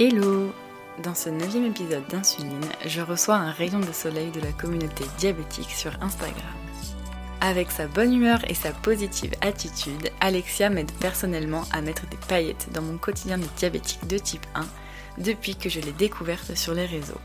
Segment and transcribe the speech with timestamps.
[0.00, 0.52] Hello
[1.02, 5.72] Dans ce neuvième épisode d'Insuline, je reçois un rayon de soleil de la communauté diabétique
[5.72, 6.54] sur Instagram.
[7.40, 12.68] Avec sa bonne humeur et sa positive attitude, Alexia m'aide personnellement à mettre des paillettes
[12.72, 14.68] dans mon quotidien de diabétique de type 1
[15.20, 17.20] depuis que je l'ai découverte sur les réseaux.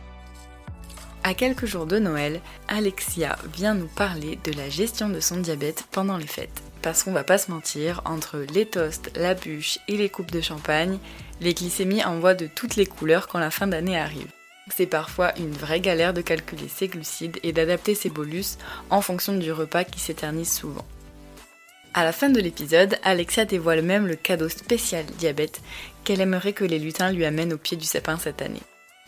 [1.23, 5.85] À quelques jours de Noël, Alexia vient nous parler de la gestion de son diabète
[5.91, 6.62] pendant les fêtes.
[6.83, 10.41] Parce qu'on va pas se mentir, entre les toasts, la bûche et les coupes de
[10.41, 10.99] champagne,
[11.39, 14.27] les glycémies envoient de toutes les couleurs quand la fin d'année arrive.
[14.69, 18.57] C'est parfois une vraie galère de calculer ses glucides et d'adapter ses bolus
[18.89, 20.85] en fonction du repas qui s'éternise souvent.
[21.93, 25.61] À la fin de l'épisode, Alexia dévoile même le cadeau spécial diabète
[26.03, 28.61] qu'elle aimerait que les lutins lui amènent au pied du sapin cette année.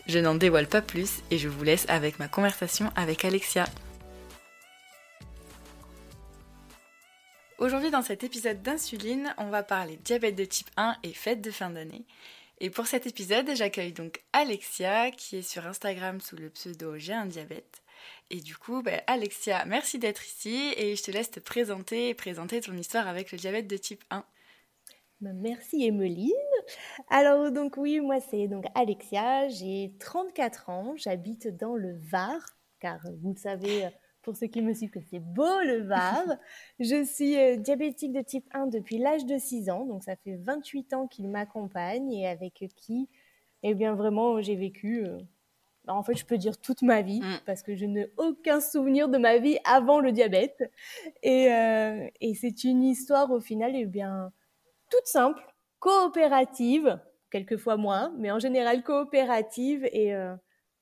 [0.06, 3.66] Je n'en dévoile pas plus et je vous laisse avec ma conversation avec Alexia.
[7.58, 11.50] Aujourd'hui dans cet épisode d'insuline, on va parler diabète de type 1 et fête de
[11.50, 12.04] fin d'année.
[12.60, 17.14] Et pour cet épisode, j'accueille donc Alexia qui est sur Instagram sous le pseudo J'ai
[17.14, 17.82] un diabète.
[18.28, 22.14] Et du coup, bah, Alexia, merci d'être ici et je te laisse te présenter et
[22.14, 24.22] présenter ton histoire avec le diabète de type 1.
[25.22, 26.32] Bah, merci Emeline.
[27.08, 32.38] Alors donc oui, moi c'est donc Alexia, j'ai 34 ans, j'habite dans le Var,
[32.80, 33.88] car vous le savez,
[34.26, 36.24] pour ceux qui me suivent, que c'est beau le Var.
[36.80, 40.34] Je suis euh, diabétique de type 1 depuis l'âge de 6 ans, donc ça fait
[40.34, 43.08] 28 ans qu'il m'accompagne et avec qui,
[43.62, 45.16] eh bien vraiment, j'ai vécu, euh,
[45.86, 47.38] en fait, je peux dire toute ma vie, mm.
[47.46, 50.72] parce que je n'ai aucun souvenir de ma vie avant le diabète.
[51.22, 54.32] Et, euh, et c'est une histoire au final, eh bien,
[54.90, 55.40] toute simple,
[55.78, 56.98] coopérative,
[57.30, 60.12] quelquefois moins, mais en général coopérative et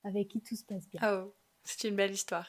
[0.03, 1.01] avec qui tout se passe bien.
[1.05, 1.35] Oh,
[1.65, 2.49] c'est une belle histoire.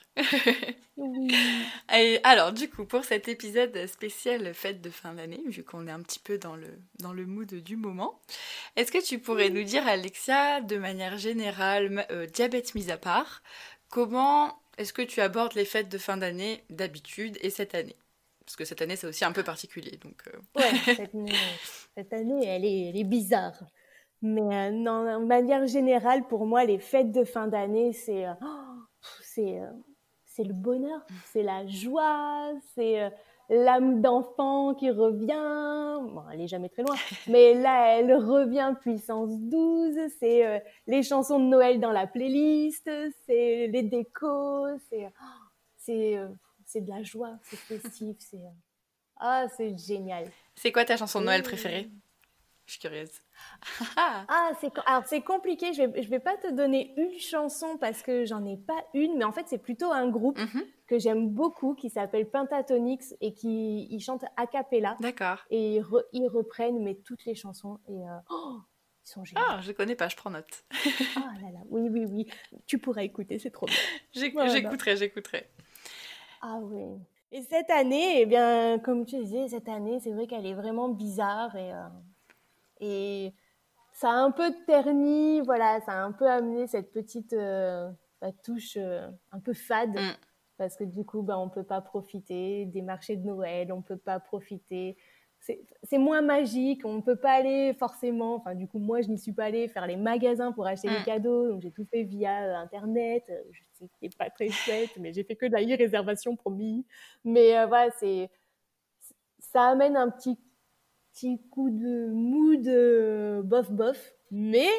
[0.98, 1.34] oui.
[1.96, 5.92] Et alors, du coup, pour cet épisode spécial fête de fin d'année, vu qu'on est
[5.92, 6.68] un petit peu dans le,
[7.00, 8.20] dans le mood du moment,
[8.76, 13.42] est-ce que tu pourrais nous dire, Alexia, de manière générale, euh, diabète mis à part,
[13.90, 17.96] comment est-ce que tu abordes les fêtes de fin d'année d'habitude et cette année?
[18.46, 19.98] Parce que cette année, c'est aussi un peu particulier.
[20.04, 20.60] Donc, euh.
[20.60, 20.96] Ouais,
[21.96, 23.56] cette année, elle, est, elle est bizarre.
[24.22, 28.34] Mais euh, non, de manière générale, pour moi, les fêtes de fin d'année, c'est euh,
[29.36, 29.60] c'est
[30.26, 33.10] c'est le bonheur, c'est la joie, c'est
[33.50, 36.02] l'âme d'enfant qui revient.
[36.14, 36.96] Bon, elle est jamais très loin,
[37.28, 39.96] mais là, elle revient puissance 12.
[40.20, 42.90] C'est les chansons de Noël dans la playlist,
[43.26, 45.08] c'est les décos, c'est
[45.78, 46.20] c'est
[46.66, 48.50] c'est de la joie, c'est festif, c'est euh,
[49.18, 50.30] ah, c'est génial.
[50.56, 51.90] C'est quoi ta chanson de Noël préférée?
[52.66, 53.12] Je suis curieuse.
[53.98, 55.74] ah, c'est alors c'est compliqué.
[55.74, 59.18] Je vais je vais pas te donner une chanson parce que j'en ai pas une,
[59.18, 60.64] mais en fait c'est plutôt un groupe mhm.
[60.88, 64.98] que j'aime beaucoup qui s'appelle Pentatonix et qui ils chantent a cappella.
[65.00, 65.46] D'accord.
[65.52, 65.80] Et
[66.12, 68.58] ils, reprennent mais toutes les chansons et euh, oh,
[69.04, 69.46] ils sont géniaux.
[69.48, 70.66] Ah, je connais pas, je prends note.
[71.18, 72.28] ah là là, oui oui oui,
[72.66, 73.76] tu pourrais écouter, c'est trop bien.
[74.14, 75.50] J'écouterai, j'écouterai.
[76.42, 77.00] Ah oui.
[77.32, 80.90] Et cette année, eh bien, comme tu disais, cette année, c'est vrai qu'elle est vraiment
[80.90, 81.88] bizarre et, euh,
[82.80, 83.34] et
[83.94, 87.90] ça a un peu terni, voilà, ça a un peu amené cette petite euh,
[88.22, 89.96] bah, touche euh, un peu fade.
[89.96, 90.14] Mm.
[90.58, 93.78] Parce que du coup, bah, on ne peut pas profiter des marchés de Noël, on
[93.78, 94.98] ne peut pas profiter
[95.84, 99.20] c'est moins magique, on ne peut pas aller forcément, enfin du coup moi je n'y
[99.20, 101.06] suis pas allée faire les magasins pour acheter les mm.
[101.06, 105.24] cadeaux, donc j'ai tout fait via euh, internet, je sais pas très chouette, mais j'ai
[105.24, 106.86] fait que de la e-réservation promis,
[107.24, 108.30] mais euh, voilà, c'est
[109.40, 110.38] ça amène un petit
[111.16, 113.98] petit coup de mood euh, bof bof,
[114.32, 114.70] mais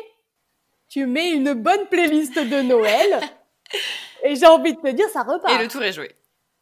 [0.89, 3.21] tu mets une bonne playlist de Noël
[4.25, 5.55] et j'ai envie de te dire ça repart.
[5.55, 6.15] Et le tour est joué.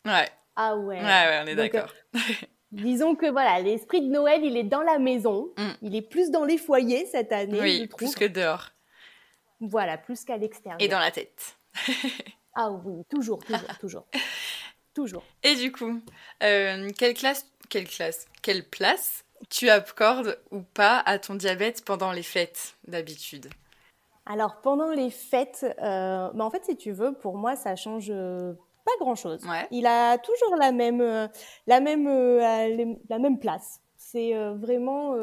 [0.06, 0.28] Ouais.
[0.54, 0.98] Ah ouais.
[0.98, 1.92] Ouais, ouais on est d'accord.
[2.70, 5.52] Disons que voilà, l'esprit de Noël, il est dans la maison.
[5.58, 5.70] Mm.
[5.82, 7.60] Il est plus dans les foyers cette année.
[7.60, 8.70] Oui, plus que dehors.
[9.60, 10.80] Voilà, plus qu'à l'extérieur.
[10.80, 11.56] Et dans la tête.
[12.54, 14.06] ah oui, toujours, toujours, toujours.
[14.94, 15.24] Toujours.
[15.42, 16.00] Et du coup,
[16.44, 22.12] euh, quelle classe, quelle classe, quelle place tu accordes ou pas à ton diabète pendant
[22.12, 23.48] les fêtes d'habitude?
[24.26, 28.08] Alors pendant les fêtes, euh, bah, en fait, si tu veux, pour moi, ça change
[28.10, 28.54] euh,
[28.84, 29.40] pas grand-chose.
[29.70, 31.28] Il a toujours la même, euh,
[31.66, 33.80] la même, euh, la même place.
[33.96, 35.16] C'est vraiment,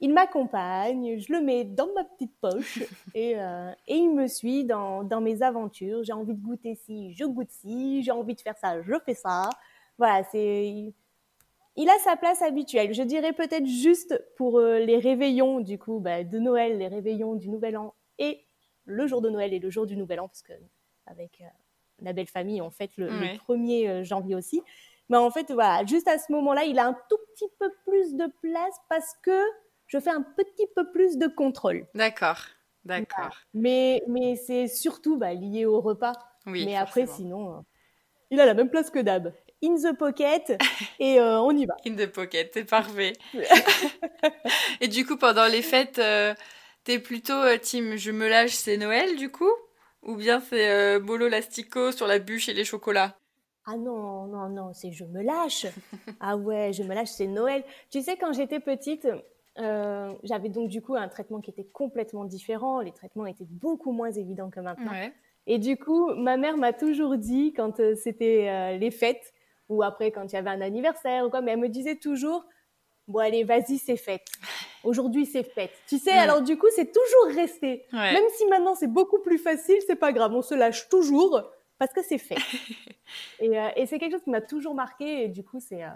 [0.00, 2.82] il m'accompagne, je le mets dans ma petite poche
[3.14, 6.02] et, et il me suit dans, dans mes aventures.
[6.02, 8.02] J'ai envie de goûter ci, je goûte ci.
[8.02, 9.48] J'ai envie de faire ça, je fais ça.
[9.96, 10.92] Voilà, c'est
[11.78, 12.92] il a sa place habituelle.
[12.92, 17.48] Je dirais peut-être juste pour les réveillons du coup bah, de Noël, les réveillons du
[17.48, 18.44] Nouvel An et
[18.84, 20.52] le jour de Noël et le jour du Nouvel An, parce que
[21.06, 21.42] avec
[22.00, 24.62] la belle famille, en fait, le, 1er euh, janvier aussi.
[25.08, 28.14] Mais en fait, voilà, juste à ce moment-là, il a un tout petit peu plus
[28.14, 29.40] de place parce que
[29.86, 31.86] je fais un petit peu plus de contrôle.
[31.94, 32.40] D'accord.
[32.84, 33.36] D'accord.
[33.54, 36.12] Mais, mais c'est surtout bah, lié au repas.
[36.46, 37.60] Oui, mais après, sinon, euh,
[38.30, 39.32] il a la même place que Dab.
[39.62, 40.52] In the pocket
[41.00, 41.76] et euh, on y va.
[41.86, 43.14] In the pocket, c'est parfait.
[44.80, 46.34] Et du coup, pendant les fêtes, euh,
[46.84, 49.50] t'es plutôt euh, team je me lâche, c'est Noël du coup?
[50.02, 53.16] Ou bien c'est euh, bolo lastico sur la bûche et les chocolats?
[53.66, 55.66] Ah non, non, non, c'est je me lâche.
[56.20, 57.64] Ah ouais, je me lâche, c'est Noël.
[57.90, 59.06] Tu sais, quand j'étais petite,
[59.58, 62.80] euh, j'avais donc du coup un traitement qui était complètement différent.
[62.80, 64.92] Les traitements étaient beaucoup moins évidents que maintenant.
[64.92, 65.12] Ouais.
[65.46, 69.32] Et du coup, ma mère m'a toujours dit, quand euh, c'était euh, les fêtes,
[69.68, 72.44] ou après quand il y avait un anniversaire ou quoi, mais elle me disait toujours,
[73.06, 74.26] bon allez, vas-y, c'est fête.
[74.84, 75.72] Aujourd'hui, c'est fête.
[75.88, 77.86] Tu sais, alors du coup, c'est toujours resté.
[77.92, 78.12] Ouais.
[78.12, 81.42] Même si maintenant c'est beaucoup plus facile, c'est pas grave, on se lâche toujours
[81.78, 82.38] parce que c'est fait.
[83.40, 85.90] et euh, et c'est quelque chose qui m'a toujours marqué et du coup, c'est euh,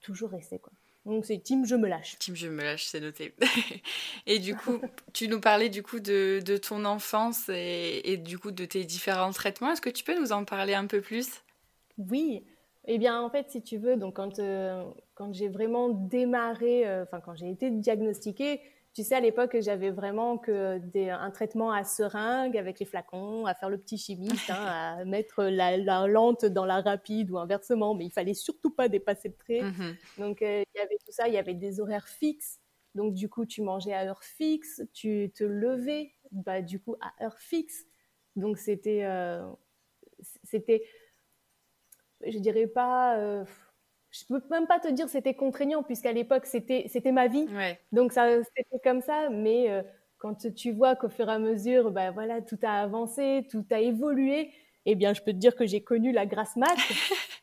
[0.00, 0.72] toujours resté quoi.
[1.06, 2.18] Donc c'est team, je me lâche.
[2.18, 3.34] Team je me lâche, c'est noté.
[4.26, 4.80] et du coup,
[5.14, 8.84] tu nous parlais du coup de, de ton enfance et, et du coup de tes
[8.84, 9.72] différents traitements.
[9.72, 11.42] Est-ce que tu peux nous en parler un peu plus?
[11.96, 12.44] Oui.
[12.86, 14.84] Eh bien, en fait, si tu veux, donc quand, euh,
[15.14, 18.60] quand j'ai vraiment démarré, euh, enfin quand j'ai été diagnostiquée,
[18.94, 23.46] tu sais, à l'époque, j'avais vraiment que des, un traitement à seringue avec les flacons,
[23.46, 24.64] à faire le petit chimiste, hein,
[25.00, 28.88] à mettre la, la lente dans la rapide ou inversement, mais il fallait surtout pas
[28.88, 29.62] dépasser le trait.
[29.62, 29.96] Mhm.
[30.16, 32.58] Donc, euh, il y avait tout ça, il y avait des horaires fixes.
[32.96, 37.24] Donc, du coup, tu mangeais à heure fixe, tu te levais, bah, du coup, à
[37.24, 37.84] heure fixe.
[38.34, 39.04] Donc, c'était,
[40.42, 40.82] c'était,
[42.26, 43.44] je dirais pas, euh,
[44.10, 47.46] je peux même pas te dire c'était contraignant, puisqu'à l'époque, c'était, c'était ma vie.
[47.54, 47.78] Ouais.
[47.92, 49.82] Donc, ça, c'était comme ça, mais euh,
[50.18, 53.80] quand tu vois qu'au fur et à mesure, bah, voilà, tout a avancé, tout a
[53.80, 54.52] évolué,
[54.86, 56.76] eh bien, je peux te dire que j'ai connu la grasse mat.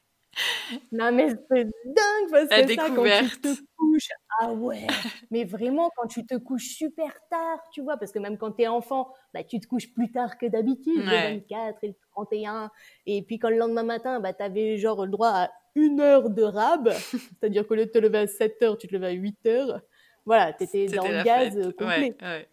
[0.91, 3.41] Non, mais c'est dingue parce La que ça, quand tu découverte.
[3.41, 4.09] te couches,
[4.39, 4.87] ah ouais,
[5.31, 8.67] mais vraiment, quand tu te couches super tard, tu vois, parce que même quand t'es
[8.67, 11.09] enfant, bah, tu te couches plus tard que d'habitude, Ouais.
[11.09, 12.71] le 24 et le 31,
[13.05, 16.43] et puis quand le lendemain matin, bah, t'avais genre le droit à une heure de
[16.43, 16.89] rab,
[17.39, 19.81] c'est-à-dire qu'au lieu de te lever à 7 heures, tu te levais à 8 heures,
[20.25, 21.57] voilà, t'étais dans le gaz fête.
[21.57, 22.15] euh, complet.
[22.21, 22.49] Ouais, ouais.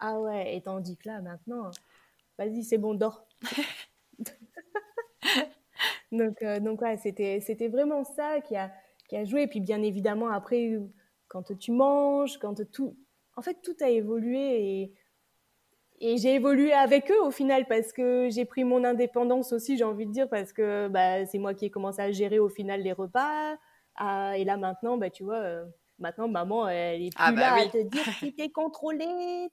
[0.00, 1.70] Ah ouais, et tandis que là, maintenant,
[2.38, 3.26] vas-y, c'est bon, dors.
[6.12, 8.70] donc, euh, donc ouais, c'était, c'était vraiment ça qui a,
[9.08, 9.42] qui a joué.
[9.42, 10.78] Et puis, bien évidemment, après,
[11.28, 12.96] quand tu manges, quand tout.
[13.36, 14.94] En fait, tout a évolué et,
[16.00, 19.84] et j'ai évolué avec eux au final parce que j'ai pris mon indépendance aussi, j'ai
[19.84, 22.80] envie de dire, parce que bah, c'est moi qui ai commencé à gérer au final
[22.82, 23.56] les repas.
[23.96, 25.36] Ah, et là, maintenant, bah, tu vois.
[25.38, 25.64] euh,
[25.98, 27.62] Maintenant, maman, elle est plus Ah bah là oui.
[27.62, 29.06] à te dire si t'es contrôlé,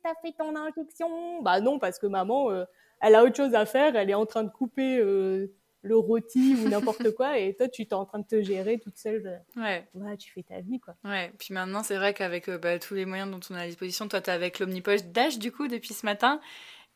[0.04, 1.42] t'as fait ton injection.
[1.42, 2.66] Bah non, parce que maman, euh,
[3.00, 3.96] elle a autre chose à faire.
[3.96, 5.48] Elle est en train de couper euh,
[5.84, 8.98] le rôti ou n'importe quoi, et toi, tu es en train de te gérer toute
[8.98, 9.42] seule.
[9.56, 9.86] Ouais.
[9.94, 10.96] Voilà, tu fais ta vie, quoi.
[11.04, 13.68] Ouais, puis maintenant c'est vrai qu'avec euh, bah, tous les moyens dont on a à
[13.68, 16.40] disposition, toi t'es avec l'Omnipoche Dash du coup depuis ce matin,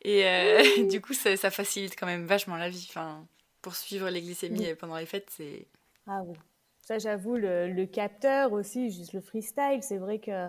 [0.01, 2.87] et euh, du coup ça, ça facilite quand même vachement la vie.
[2.89, 3.27] Enfin,
[3.61, 4.69] pour suivre les glycémies Oui.
[4.69, 5.67] euh, pendant les fêtes, c'est.
[6.07, 6.35] Ah oui.
[6.81, 10.47] Ça, j'avoue, le, le capteur aussi, juste le freestyle, c'est vrai que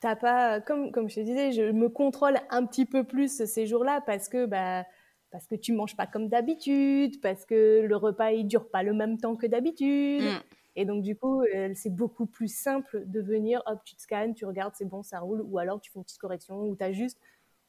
[0.00, 3.66] t'as pas, comme, comme je te disais, je me contrôle un petit peu plus ces
[3.66, 4.84] jours-là parce que, bah,
[5.30, 8.94] parce que tu manges pas comme d'habitude, parce que le repas, il dure pas le
[8.94, 10.22] même temps que d'habitude.
[10.22, 10.42] Mm.
[10.76, 14.34] Et donc, du coup, euh, c'est beaucoup plus simple de venir, hop, tu te scannes,
[14.34, 16.92] tu regardes, c'est bon, ça roule, ou alors tu fais une petite correction, ou t'as
[16.92, 17.18] juste,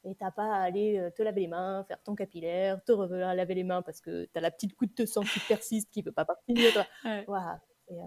[0.04, 3.28] et t'as pas à aller euh, te laver les mains, faire ton capillaire, te revenir
[3.28, 6.02] à laver les mains parce que t'as la petite goutte de sang qui persiste, qui
[6.02, 6.46] veut pas partir.
[7.04, 7.24] Ouais.
[7.90, 8.06] Euh,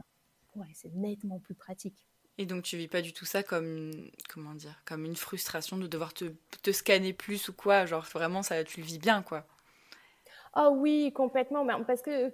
[0.55, 2.07] ouais, c'est nettement plus pratique.
[2.37, 5.77] Et donc tu vis pas du tout ça comme une- comment dire, comme une frustration
[5.77, 6.25] de devoir te,
[6.63, 9.45] te scanner plus ou quoi, genre vraiment ça tu le vis bien quoi.
[10.53, 12.31] Ah oui, complètement, mais parce que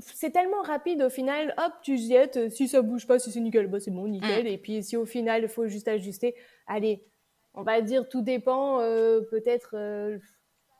[0.00, 3.66] c'est tellement rapide au final, hop, tu jettes, si ça bouge pas, si c'est nickel,
[3.68, 4.46] bah c'est bon, nickel.
[4.46, 6.34] Et puis si au final, il faut juste ajuster,
[6.66, 7.04] allez,
[7.54, 10.18] on va dire tout dépend, euh, peut-être, euh,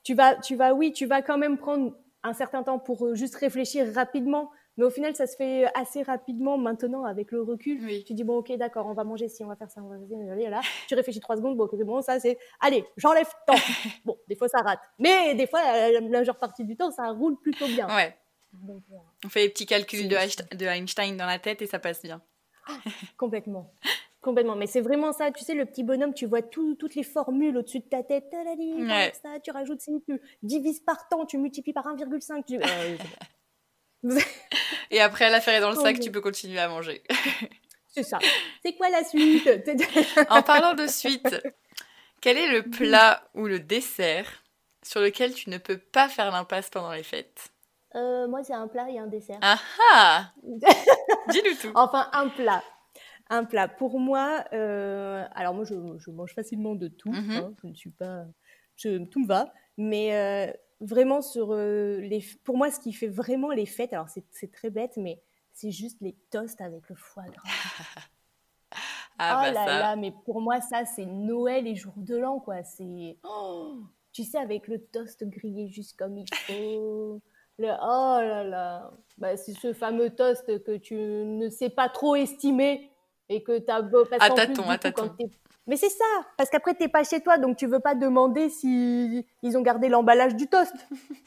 [0.02, 3.14] tu vas, tu vas, oui, tu vas quand même prendre un certain temps pour euh,
[3.14, 7.80] juste réfléchir rapidement, mais au final, ça se fait assez rapidement maintenant avec le recul.
[7.84, 8.04] Oui.
[8.04, 9.96] Tu dis bon, ok, d'accord, on va manger ci, on va faire ça, on va
[9.98, 10.60] faire ça, là.
[10.88, 13.54] Tu réfléchis trois secondes, bon, ok, c'est bon, ça c'est, allez, j'enlève temps.
[14.04, 17.08] Bon, des fois ça rate, mais des fois, la la majeure partie du temps, ça
[17.10, 17.86] roule plutôt bien.
[17.94, 18.16] Ouais.
[18.52, 18.82] Donc.
[19.24, 22.02] On fait les petits calculs de, Einstein- de Einstein dans la tête et ça passe
[22.02, 22.20] bien.
[23.16, 23.72] Complètement.
[24.20, 24.56] Complètement.
[24.56, 25.30] Mais c'est vraiment ça.
[25.32, 28.30] Tu sais, le petit bonhomme, tu vois tout- toutes les formules au-dessus de ta tête.
[28.30, 28.80] Talali, Ouais.
[28.88, 32.44] t'enlèves ça, tu rajoutes tu divises par temps, tu multiplies par 1,5.
[32.46, 32.56] Tu...
[32.56, 32.96] Euh.
[34.90, 36.02] Et après l'affaire est dans le Oh sac, non.
[36.04, 37.02] tu peux continuer à manger.
[37.88, 38.18] c'est ça.
[38.64, 39.48] C'est quoi la suite?
[40.30, 41.34] En parlant de suite,
[42.20, 44.42] quel est le plat ou le dessert
[44.82, 47.50] sur lequel tu ne peux pas faire l'impasse pendant les fêtes?
[47.94, 49.38] Euh, Moi, c'est un plat et un dessert.
[49.40, 49.58] Ah
[49.94, 50.32] ah
[51.30, 51.72] Dis-nous tout.
[51.74, 52.62] Enfin, un plat.
[53.30, 53.68] un plat.
[53.68, 57.12] Pour moi, euh, alors moi, je, je, mange facilement de tout.
[57.12, 57.36] Mm-hmm.
[57.38, 58.24] hein, je ne suis pas,
[58.76, 59.52] je, tout me va.
[59.76, 64.08] Mais euh, vraiment sur euh, les, pour moi, ce qui fait vraiment les fêtes, alors
[64.08, 65.20] c'est très bête, mais
[65.52, 67.42] c'est juste les toasts avec le foie gras.
[69.18, 72.40] ah, oh bah là là, mais pour moi, ça, c'est Noël et jour de l'an,
[72.40, 72.62] quoi.
[72.64, 73.78] C'est, oh,
[74.12, 77.20] tu sais, avec le toast grillé juste comme il faut.
[77.56, 82.16] Le, oh là là, bah, c'est ce fameux toast que tu ne sais pas trop
[82.16, 82.90] estimer
[83.28, 85.14] et que tu as beau passer à tâtons, à tâtons.
[85.66, 86.04] Mais c'est ça,
[86.36, 89.88] parce qu'après t'es pas chez toi, donc tu veux pas demander si ils ont gardé
[89.88, 90.74] l'emballage du toast,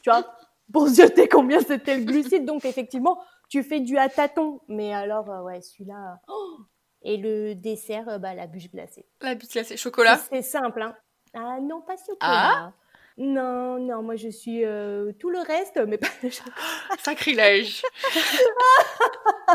[0.04, 0.24] tu vois,
[0.72, 2.46] pour jeter combien c'était le glucide.
[2.46, 4.62] Donc effectivement, tu fais du à tâtons.
[4.68, 6.20] Mais alors, euh, ouais, celui-là.
[6.28, 6.60] Oh
[7.04, 9.06] et le dessert, euh, bah, la bûche glacée.
[9.22, 10.96] La bûche glacée, chocolat C'est simple, hein.
[11.34, 12.18] Ah non, pas chocolat.
[12.22, 12.74] Ah
[13.20, 16.56] non, non, moi je suis euh, tout le reste, mais pas le chocolat.
[17.00, 17.82] Sacrilège.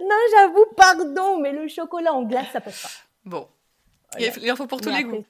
[0.00, 2.88] non, j'avoue, pardon, mais le chocolat en glace, ça passe pas.
[3.24, 3.48] Bon.
[4.18, 5.24] Il en faut pour tous les goûts.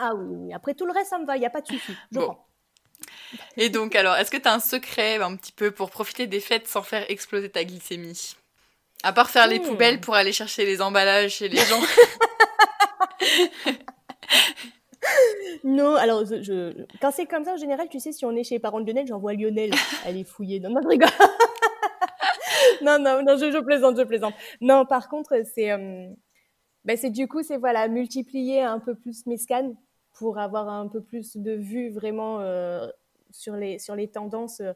[0.00, 1.66] ah oui, oui, après tout le reste, ça me va, il n'y a pas de
[1.66, 1.92] souci.
[2.12, 2.36] Je bon.
[3.56, 6.40] Et donc, alors, est-ce que tu as un secret un petit peu pour profiter des
[6.40, 8.36] fêtes sans faire exploser ta glycémie?
[9.04, 11.80] À part faire les poubelles pour aller chercher les emballages chez les gens.
[15.64, 18.56] non, alors, je, quand c'est comme ça, en général, tu sais, si on est chez
[18.56, 19.70] les parents de Lionel, j'envoie Lionel
[20.04, 21.08] aller fouiller dans notre rigole.
[22.82, 24.34] non, non, non, je, plaisante, je plaisante.
[24.60, 26.08] Non, par contre, c'est, euh,
[26.88, 29.76] ben, c'est du coup, c'est voilà, multiplier un peu plus mes scans
[30.14, 32.88] pour avoir un peu plus de vues vraiment euh,
[33.30, 34.72] sur, les, sur les tendances euh,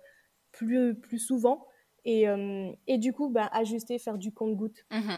[0.50, 1.66] plus, plus souvent.
[2.04, 4.84] Et, euh, et du coup, bah, ajuster, faire du compte-goutte.
[4.90, 5.14] Mmh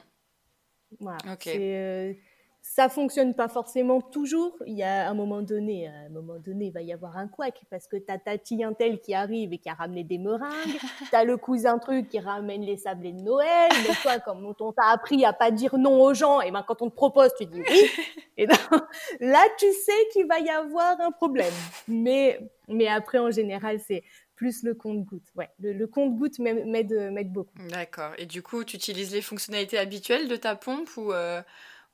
[1.01, 1.19] voilà.
[1.41, 2.17] C'est
[2.67, 4.57] ça fonctionne pas forcément toujours.
[4.67, 7.29] Il y a un moment donné, à un moment donné, il va y avoir un
[7.29, 10.79] couac parce que t'as ta tel qui arrive et qui a ramené des meringues.
[11.11, 13.71] T'as le cousin truc qui ramène les sablés de Noël.
[13.87, 16.81] Mais toi, comme on t'a appris à pas dire non aux gens, et ben quand
[16.81, 17.91] on te propose, tu dis oui.
[18.39, 21.53] Et là, tu sais qu'il va y avoir un problème.
[21.87, 24.03] Mais, mais après, en général, c'est
[24.35, 25.29] plus le compte-goutte.
[25.37, 27.53] Ouais, le, compte-goutte m'aide beaucoup.
[27.69, 28.13] D'accord.
[28.19, 31.43] Et du coup, tu utilises les fonctionnalités habituelles de ta pompe ou euh,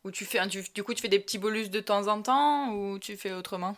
[0.04, 2.98] ou tu fais du, coup, tu fais des petits bolus de temps en temps ou
[2.98, 3.76] tu fais autrement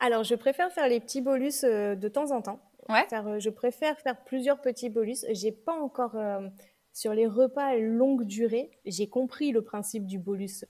[0.00, 2.60] Alors, je préfère faire les petits bolus euh, de temps en temps.
[2.88, 3.06] Ouais.
[3.12, 5.26] Euh, je préfère faire plusieurs petits bolus.
[5.30, 6.48] J'ai pas encore euh,
[6.94, 8.70] sur les repas longue durée.
[8.86, 10.64] J'ai compris le principe du bolus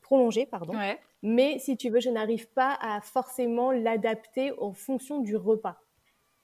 [0.00, 0.74] prolongé, pardon.
[0.74, 0.98] Ouais.
[1.22, 5.78] Mais si tu veux, je n'arrive pas à forcément l'adapter en fonction du repas.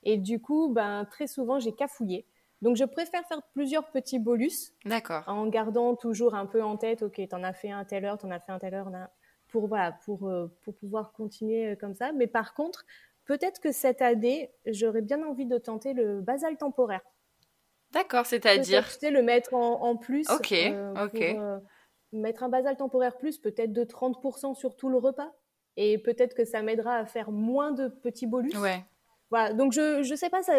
[0.03, 2.27] Et du coup, ben très souvent, j'ai cafouillé.
[2.65, 4.73] Donc, je préfère faire plusieurs petits bolus.
[4.85, 5.21] D'accord.
[5.27, 8.31] En gardant toujours un peu en tête, OK, t'en as fait un telle heure, t'en
[8.31, 8.89] as fait un telle heure,
[9.49, 12.11] pour, voilà, pour, euh, pour pouvoir continuer euh, comme ça.
[12.11, 12.83] Mais par contre,
[13.25, 17.01] peut-être que cette année, j'aurais bien envie de tenter le basal temporaire.
[17.91, 20.27] D'accord, c'est-à-dire Tu sais, le mettre en, plus.
[20.31, 21.61] Ok, euh, ok.
[22.13, 25.31] mettre un basal temporaire plus, peut-être de 30% sur tout le repas.
[25.77, 28.57] Et peut-être que ça m'aidera à faire moins de petits bolus.
[28.57, 28.83] Ouais.
[29.29, 30.53] Voilà, donc je ne sais pas, ça,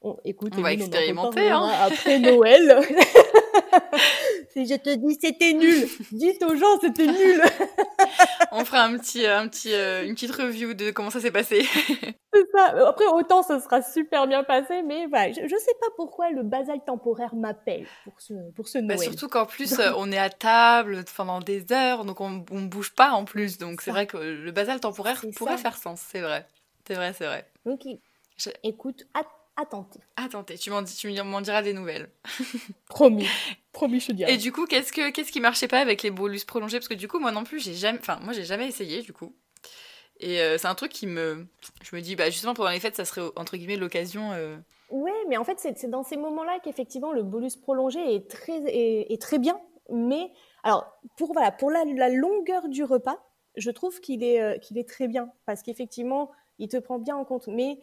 [0.00, 1.50] on, écoute, on va expérimenter.
[1.50, 1.70] Hein.
[1.82, 2.80] Après Noël,
[4.52, 7.42] si je te dis c'était nul, dites aux gens c'était nul.
[8.52, 11.66] on fera un petit, un petit, euh, une petite review de comment ça s'est passé.
[12.32, 12.88] C'est ça.
[12.88, 16.78] Après, autant ça sera super bien passé, mais je, ne sais pas pourquoi le basal
[16.86, 19.00] temporaire m'appelle pour ce, pour ce bah, Noël.
[19.00, 23.10] surtout qu'en plus, on est à table pendant des heures, donc on, ne bouge pas
[23.10, 23.58] en plus.
[23.58, 26.46] Donc c'est vrai que le basal temporaire pourrait faire sens, c'est vrai.
[26.86, 27.44] C'est vrai, c'est vrai.
[27.64, 27.86] Ok.
[28.62, 29.22] Écoute, à
[29.60, 29.98] à tenter.
[30.16, 30.82] À tenter, tu m'en,
[31.40, 32.08] diras des nouvelles.
[32.88, 33.26] Promis,
[33.72, 34.32] promis, je dirais.
[34.32, 36.78] Et du coup, qu'est-ce, que, qu'est-ce qui marchait pas avec les bolus prolongés?
[36.78, 39.12] Parce que du coup, moi non plus, j'ai jamais, enfin, moi j'ai jamais essayé du
[39.12, 39.34] coup.
[40.20, 41.46] Et euh, c'est un truc qui me,
[41.82, 44.32] je me dis, bah justement pendant les fêtes, ça serait entre guillemets l'occasion.
[44.32, 44.56] Euh...
[44.90, 49.20] Ouais, mais en fait, c'est, dans ces moments-là qu'effectivement le bolus prolongé est très, est,
[49.20, 49.60] très bien.
[49.90, 50.30] Mais
[50.62, 50.86] alors
[51.16, 53.18] pour voilà, pour la, la, longueur du repas,
[53.56, 57.16] je trouve qu'il est, euh, qu'il est très bien parce qu'effectivement, il te prend bien
[57.16, 57.48] en compte.
[57.48, 57.78] Mais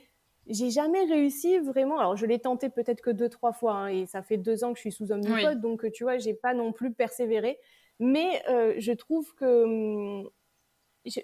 [0.47, 1.99] j'ai jamais réussi vraiment.
[1.99, 4.71] Alors, je l'ai tenté peut-être que deux, trois fois, hein, et ça fait deux ans
[4.71, 7.59] que je suis sous Omnipod, donc tu vois, j'ai pas non plus persévéré.
[7.99, 10.29] Mais euh, je trouve que hum,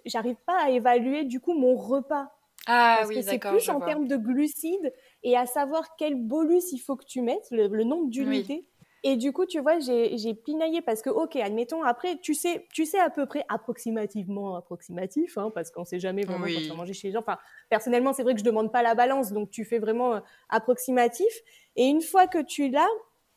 [0.06, 2.32] j'arrive pas à évaluer du coup mon repas.
[2.68, 6.72] Ah parce oui, que c'est plus en termes de glucides et à savoir quel bolus
[6.72, 8.68] il faut que tu mettes, le, nombre d'unités.
[9.04, 12.86] Et du coup, tu vois, j'ai pinaillé parce que, ok, admettons, après, tu sais, tu
[12.86, 16.76] sais à peu près approximativement, approximatif, hein, parce qu'on sait jamais vraiment quand tu vas
[16.76, 17.22] manger chez les gens.
[17.22, 17.40] Enfin,
[17.70, 21.34] personnellement, c'est vrai que je demande pas la balance, donc tu fais vraiment euh, approximatif.
[21.76, 22.88] Et une fois que tu l'as,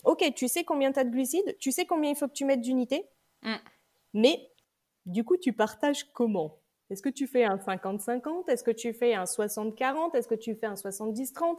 [0.04, 2.44] ok, tu sais combien tu as de glucides, tu sais combien il faut que tu
[2.44, 3.06] mettes d'unités,
[3.42, 3.54] mm.
[4.12, 4.50] mais
[5.06, 6.58] du coup, tu partages comment?
[6.90, 10.54] Est-ce que tu fais un 50-50 Est-ce que tu fais un 60-40 Est-ce que tu
[10.54, 11.56] fais un 70-30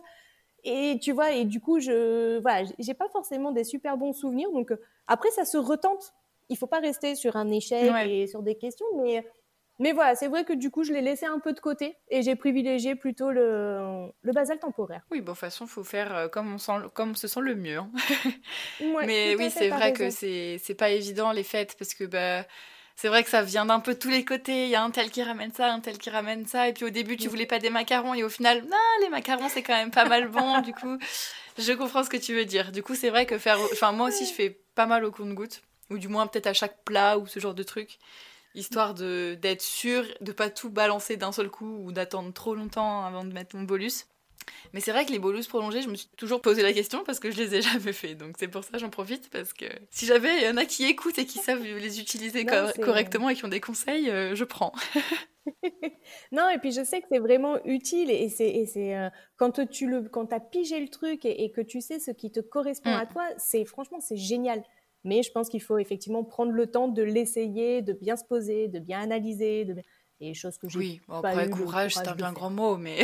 [0.66, 4.52] et tu vois, et du coup, je, voilà, j'ai pas forcément des super bons souvenirs.
[4.52, 6.14] Donc, euh, après, ça se retente.
[6.50, 9.26] il faut pas rester sur un échec et sur des questions, mais
[9.78, 12.22] mais voilà, c'est vrai que du coup, je l'ai laissé un peu de côté et
[12.22, 15.02] j'ai privilégié plutôt le, le basal temporaire.
[15.12, 17.42] Oui, bon, de toute façon, il faut faire euh, comme on, sent, comme se sent
[17.42, 17.80] le mieux.
[17.80, 17.92] Hein.
[19.06, 22.46] Mais oui, c'est vrai que c'est, c'est pas évident les fêtes parce que bah,
[22.96, 24.66] c'est vrai que ça vient d'un peu tous les côtés.
[24.66, 26.70] Il y a un tel qui ramène ça, un tel qui ramène ça.
[26.70, 29.50] Et puis au début, tu voulais pas des macarons et au final, non, les macarons,
[29.50, 30.62] c'est quand même pas mal bon.
[30.62, 30.98] du coup,
[31.58, 32.72] je comprends ce que tu veux dire.
[32.72, 33.60] Du coup, c'est vrai que faire.
[33.74, 35.62] Enfin, moi aussi, je fais pas mal au compte-goutte.
[35.92, 38.00] Ou du moins, peut-être à chaque plat ou ce genre de truc
[38.56, 43.06] histoire de d'être sûr de pas tout balancer d'un seul coup ou d'attendre trop longtemps
[43.06, 44.06] avant de mettre mon bolus.
[44.74, 47.20] Mais c'est vrai que les bolus prolongés, je me suis toujours posé la question parce
[47.20, 48.16] que je les ai jamais fait.
[48.16, 50.86] Donc c'est pour ça j'en profite parce que si j'avais il y en a qui
[50.86, 54.74] écoutent et qui savent les utiliser correctement et qui ont des conseils, euh, je prends.
[56.32, 60.04] non, et puis je sais que c'est vraiment utile et c'est euh, quand tu le
[60.10, 63.00] quand as pigé le truc et, que tu sais ce qui te correspond mm.
[63.00, 64.64] à toi, c'est franchement c'est génial.
[65.04, 68.68] Mais je pense qu'il faut effectivement prendre le temps de l'essayer, de bien se poser,
[68.68, 69.76] de bien analyser, de...
[70.20, 73.04] des choses que j'ai oui, bon, après, courage, c'est un bien grand mot, mais...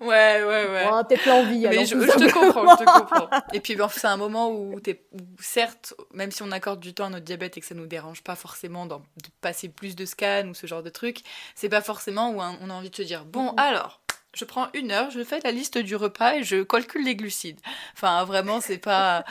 [0.00, 1.04] ouais, ouais, ouais.
[1.08, 1.66] peut-être l'envie.
[1.68, 3.28] Mais je, te comprends, je te comprends.
[3.52, 5.04] Et puis, c'est un moment où, es,
[5.40, 8.22] certes, même si on accorde du temps à notre diabète et que ça nous dérange
[8.22, 8.96] pas forcément de
[9.40, 11.20] passer plus de scans ou ce genre de trucs,
[11.54, 14.00] c'est pas forcément où on a envie de se dire, bon, alors,
[14.34, 17.60] je prends une heure, je fais la liste du repas et je calcule les glucides.
[17.94, 19.24] Enfin, vraiment, c'est pas...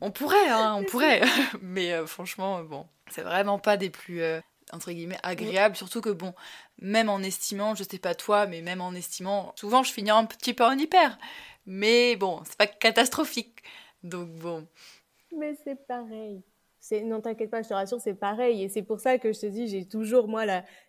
[0.00, 1.22] On pourrait, hein, on pourrait.
[1.62, 4.40] Mais euh, franchement, bon, c'est vraiment pas des plus, euh,
[4.72, 5.76] entre guillemets, agréables.
[5.76, 6.34] Surtout que, bon,
[6.78, 10.24] même en estimant, je sais pas toi, mais même en estimant, souvent je finis un
[10.24, 11.18] petit peu en hyper.
[11.66, 13.62] Mais bon, c'est pas catastrophique.
[14.02, 14.66] Donc bon.
[15.36, 16.42] Mais c'est pareil.
[17.04, 18.64] Non, t'inquiète pas, je te rassure, c'est pareil.
[18.64, 20.44] Et c'est pour ça que je te dis, j'ai toujours, moi,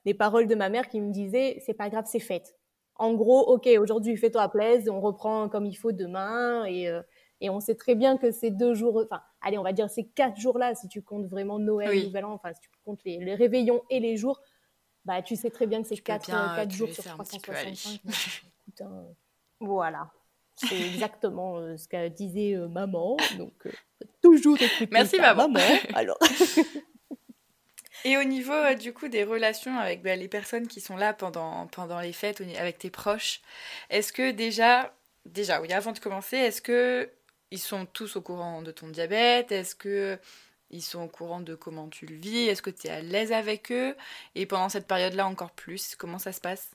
[0.05, 2.55] les paroles de ma mère qui me disaient, c'est pas grave, c'est fait.
[2.95, 6.65] En gros, ok, aujourd'hui, fais-toi plaisir, on reprend comme il faut demain.
[6.65, 7.01] Et, euh,
[7.41, 10.05] et on sait très bien que ces deux jours, enfin, allez, on va dire ces
[10.05, 13.81] quatre jours-là, si tu comptes vraiment Noël, Nouvel An, enfin, si tu comptes les, réveillons
[13.89, 14.39] et les jours,
[15.05, 18.01] bah, tu sais très bien que c'est quatre, quatre jours sur 365.
[18.81, 19.03] Hein,
[19.59, 20.09] voilà.
[20.55, 23.17] C'est exactement euh, ce qu'a disait euh, maman.
[23.37, 23.71] Donc, euh,
[24.21, 25.49] toujours écouter Merci, maman.
[25.93, 26.17] Alors.
[28.05, 31.67] Et au niveau du coup des relations avec bah, les personnes qui sont là pendant,
[31.67, 33.41] pendant les fêtes, avec tes proches,
[33.89, 34.93] est-ce que déjà,
[35.25, 37.09] déjà, oui, avant de commencer, est-ce que
[37.53, 39.51] ils sont tous au courant de ton diabète?
[39.51, 40.17] Est-ce que
[40.71, 42.47] ils sont au courant de comment tu le vis?
[42.47, 43.95] Est-ce que tu es à l'aise avec eux?
[44.33, 46.71] Et pendant cette période-là encore plus, comment ça se passe?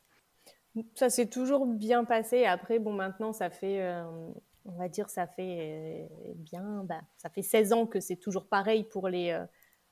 [0.95, 2.45] Ça s'est toujours bien passé.
[2.45, 4.05] Après, bon, maintenant, ça fait, euh,
[4.67, 8.47] on va dire, ça fait euh, bien, bah, ça fait 16 ans que c'est toujours
[8.47, 9.45] pareil pour les, euh,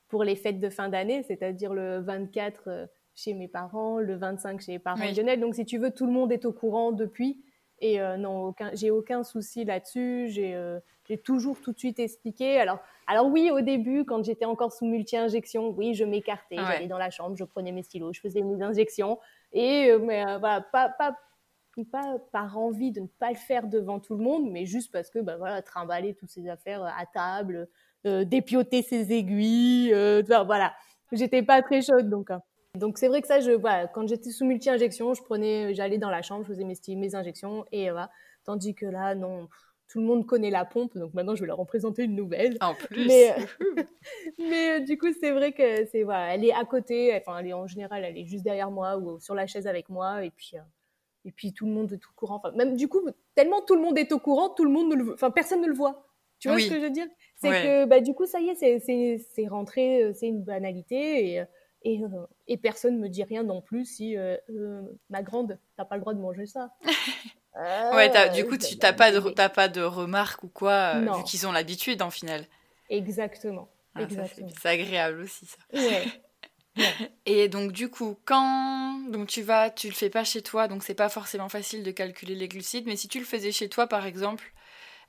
[0.07, 4.71] pour les fêtes de fin d'année, c'est-à-dire le 24 chez mes parents, le 25 chez
[4.71, 5.41] les parents de Lionel.
[5.41, 7.43] Donc, si tu veux, tout le monde est au courant depuis.
[7.79, 10.27] Et euh, non, aucun, j'ai aucun souci là-dessus.
[10.29, 12.59] J'ai, euh, j'ai toujours tout de suite expliqué.
[12.59, 16.97] Alors, alors oui, au début, quand j'étais encore sous multi-injection, oui, je m'écartais, j'allais dans
[16.97, 19.19] la chambre, je prenais mes stylos, je faisais mes injections.
[19.53, 21.15] Et euh, mais voilà, pas, pas,
[21.91, 25.09] pas par envie de ne pas le faire devant tout le monde, mais juste parce
[25.11, 27.69] que bah voilà, trimballer toutes ces affaires à table,
[28.03, 29.93] dépioter ses aiguilles,
[30.25, 30.73] voilà.
[31.11, 32.31] J'étais pas très chaude donc.
[32.31, 32.41] Hein.
[32.77, 36.09] Donc c'est vrai que ça, je, voilà, quand j'étais sous multi-injection, je prenais, j'allais dans
[36.09, 38.09] la chambre, je faisais mes, mes injections et voilà.
[38.45, 39.49] Tandis que là, non,
[39.87, 42.57] tout le monde connaît la pompe, donc maintenant je vais leur en présenter une nouvelle.
[42.61, 43.07] En plus.
[43.07, 43.35] Mais,
[44.39, 47.15] mais euh, du coup, c'est vrai que c'est voilà, elle est à côté.
[47.17, 49.89] Enfin, elle est en général, elle est juste derrière moi ou sur la chaise avec
[49.89, 50.51] moi et puis.
[50.55, 50.61] Euh,
[51.25, 52.35] et puis tout le monde est au courant.
[52.35, 53.01] Enfin, même du coup,
[53.35, 55.67] tellement tout le monde est au courant, tout le monde ne le, enfin personne ne
[55.67, 56.07] le voit.
[56.39, 57.07] Tu vois ce que je veux dire?
[57.35, 61.43] C'est que bah du coup, ça y est, c'est rentré, euh, c'est une banalité et
[61.87, 65.85] et, euh, et personne me dit rien non plus si euh, euh, ma grande, t'as
[65.85, 66.73] pas le droit de manger ça.
[67.93, 71.53] ouais, du coup, tu n'as pas, de, pas de remarques ou quoi, vu qu'ils ont
[71.53, 72.45] l'habitude en final.
[72.89, 73.69] Exactement.
[73.95, 74.01] Ah,
[74.61, 75.57] c'est agréable aussi, ça.
[77.25, 80.83] Et donc du coup, quand donc tu vas, tu le fais pas chez toi, donc
[80.83, 82.85] c'est pas forcément facile de calculer les glucides.
[82.85, 84.53] Mais si tu le faisais chez toi, par exemple,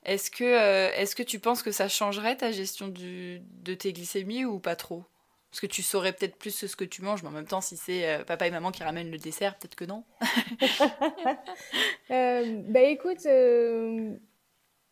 [0.03, 4.45] est-ce que est-ce que tu penses que ça changerait ta gestion du, de tes glycémies
[4.45, 5.05] ou pas trop?
[5.51, 7.75] Parce que tu saurais peut-être plus ce que tu manges, mais en même temps, si
[7.75, 10.03] c'est euh, papa et maman qui ramènent le dessert, peut-être que non.
[12.11, 14.15] euh, bah écoute, euh,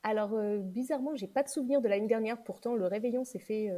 [0.01, 2.43] alors euh, bizarrement, j'ai pas de souvenir de l'année dernière.
[2.43, 3.69] Pourtant, le réveillon s'est fait,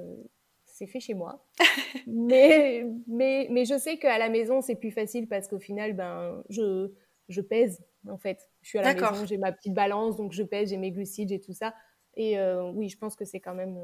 [0.64, 1.46] c'est fait chez moi.
[2.08, 6.42] mais, mais, mais je sais qu'à la maison, c'est plus facile parce qu'au final, ben,
[6.50, 6.94] je,
[7.28, 8.50] je pèse en fait.
[8.62, 11.28] Je suis à la maison, j'ai ma petite balance, donc je pèse, j'ai mes glucides,
[11.28, 11.74] j'ai tout ça.
[12.16, 12.40] Et
[12.74, 13.78] oui, je pense que c'est quand même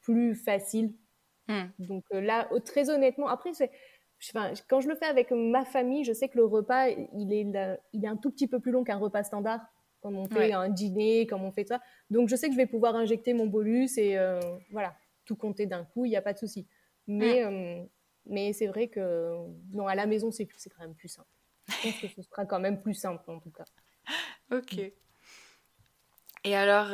[0.00, 0.92] plus facile
[1.48, 1.66] Hmm.
[1.78, 3.50] Donc euh, là, très honnêtement, après,
[4.68, 7.46] quand je le fais avec ma famille, je sais que le repas, il est,
[7.92, 9.60] il est un tout petit peu plus long qu'un repas standard,
[10.00, 11.80] comme on fait un dîner, comme on fait ça.
[12.10, 14.94] Donc je sais que je vais pouvoir injecter mon bolus et euh, voilà.
[15.24, 16.66] tout compter d'un coup, il n'y a pas de souci.
[17.06, 17.88] Mais, mm.
[18.26, 19.34] mais c'est vrai que
[19.72, 21.28] non, à la maison, c'est quand même plus simple.
[21.68, 23.64] Je pense que ce sera quand même plus simple en tout cas.
[24.50, 24.78] Ok.
[26.44, 26.88] Et alors,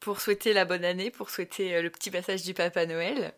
[0.00, 3.34] pour souhaiter la bonne année, pour souhaiter le petit passage du Papa Noël,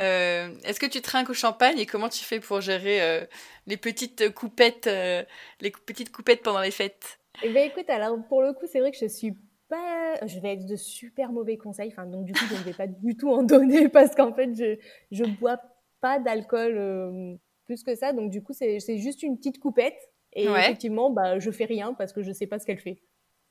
[0.00, 3.24] euh, est-ce que tu trinques au champagne et comment tu fais pour gérer euh,
[3.66, 5.22] les petites coupettes, euh,
[5.60, 7.18] les petites coupettes pendant les fêtes?
[7.42, 9.34] Eh ben écoute, alors pour le coup, c'est vrai que je suis
[9.68, 11.88] pas, je vais être de super mauvais conseils.
[11.88, 14.54] Enfin, donc du coup, je ne vais pas du tout en donner parce qu'en fait,
[14.54, 14.76] je
[15.10, 15.58] je bois
[16.00, 18.12] pas d'alcool plus que ça.
[18.12, 19.98] Donc du coup, c'est juste une petite coupette
[20.34, 23.02] et effectivement, bah je fais rien parce que je sais pas ce qu'elle fait.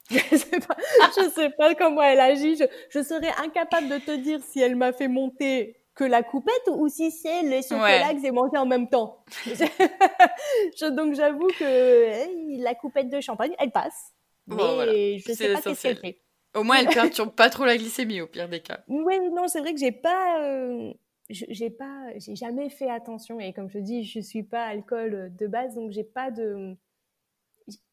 [0.11, 0.77] je sais pas,
[1.17, 2.55] je sais pas comment elle agit.
[2.55, 6.67] Je, je serais incapable de te dire si elle m'a fait monter que la coupette
[6.67, 9.23] ou si c'est les chocolats que j'ai mangé en même temps.
[10.91, 14.13] donc j'avoue que la coupette de champagne, elle passe.
[14.47, 16.21] Mais je sais pas ce qu'elle fait.
[16.53, 18.81] Au moins, elle perturbe pas trop la glycémie au pire des cas.
[18.87, 20.93] Oui, non, c'est vrai que j'ai pas, euh,
[21.29, 25.47] j'ai pas, j'ai jamais fait attention et comme je dis, je suis pas alcool de
[25.47, 26.75] base, donc j'ai pas de,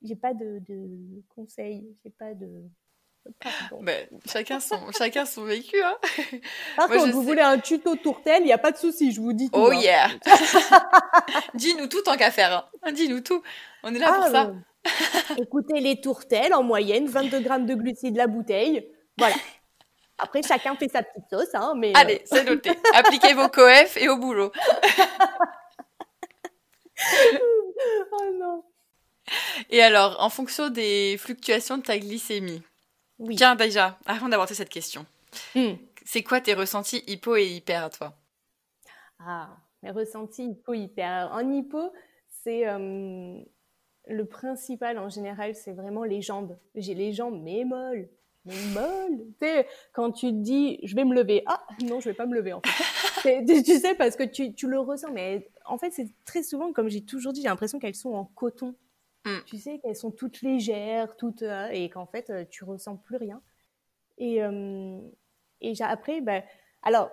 [0.03, 2.49] j'ai pas de, de conseils, j'ai pas de
[3.81, 5.81] ben, chacun, son, chacun son vécu.
[5.83, 5.97] Hein.
[6.77, 9.33] Par contre, vous voulez un tuto tourtel, il n'y a pas de souci, je vous
[9.33, 9.61] dis tout.
[9.61, 9.81] Oh hein.
[9.81, 10.09] yeah
[11.55, 12.69] Dis-nous tout tant qu'à faire.
[12.83, 12.93] Hein.
[12.93, 13.43] Dis-nous tout.
[13.83, 14.53] On est là pour ah, ça.
[15.39, 18.89] Écoutez, les tourtelles, en moyenne, 22 grammes de glucides la bouteille.
[19.19, 19.37] Voilà.
[20.19, 21.55] Après, chacun fait sa petite sauce.
[21.55, 22.71] Hein, mais Allez, euh, c'est noté.
[22.95, 24.53] Appliquez vos coef et au boulot.
[28.13, 28.65] oh non.
[29.71, 32.63] Et alors, en fonction des fluctuations de ta glycémie,
[33.37, 35.07] Tiens, déjà, avant d'aborder cette question,
[35.55, 35.75] hmm.
[36.05, 38.15] c'est quoi tes ressentis hypo et hyper à toi?
[39.21, 41.31] Ah, mes ressentis hypo-hyper.
[41.33, 41.93] En hypo,
[42.29, 43.41] c'est euh,
[44.09, 46.57] le principal en général, c'est vraiment les jambes.
[46.75, 48.09] J'ai les jambes mais molles,
[48.45, 49.19] mais molles.
[49.41, 52.27] Tu sais, quand tu te dis, je vais me lever, ah non, je vais pas
[52.27, 52.63] me lever en
[53.23, 53.45] fait.
[53.65, 56.89] tu sais, parce que tu, tu le ressens, mais en fait, c'est très souvent, comme
[56.89, 58.75] j'ai toujours dit, j'ai l'impression qu'elles sont en coton.
[59.25, 59.39] Mm.
[59.47, 63.17] Tu sais qu'elles sont toutes légères, toutes euh, et qu'en fait euh, tu ressens plus
[63.17, 63.41] rien.
[64.19, 64.99] Et, euh,
[65.61, 66.43] et après, bah,
[66.83, 67.11] alors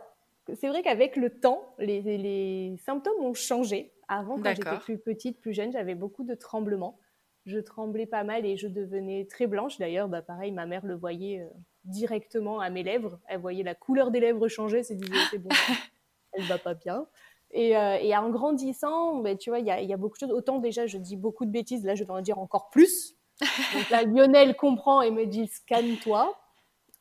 [0.55, 3.93] c'est vrai qu'avec le temps, les, les, symptômes ont changé.
[4.07, 6.97] Avant, quand j'étais plus petite, plus jeune, j'avais beaucoup de tremblements.
[7.45, 9.77] Je tremblais pas mal et je devenais très blanche.
[9.77, 11.47] D'ailleurs, bah, pareil, ma mère le voyait
[11.83, 13.19] directement à mes lèvres.
[13.27, 14.81] Elle voyait la couleur des lèvres changer.
[14.81, 15.49] C'est disait, c'est bon,
[16.33, 17.07] elle va pas bien.
[17.51, 20.19] Et, euh, et, en grandissant, ben, tu vois, il y a, y a, beaucoup de
[20.19, 20.31] choses.
[20.31, 23.15] Autant déjà, je dis beaucoup de bêtises, là, je vais en dire encore plus.
[23.73, 26.37] Donc là, Lionel comprend et me dit scanne-toi.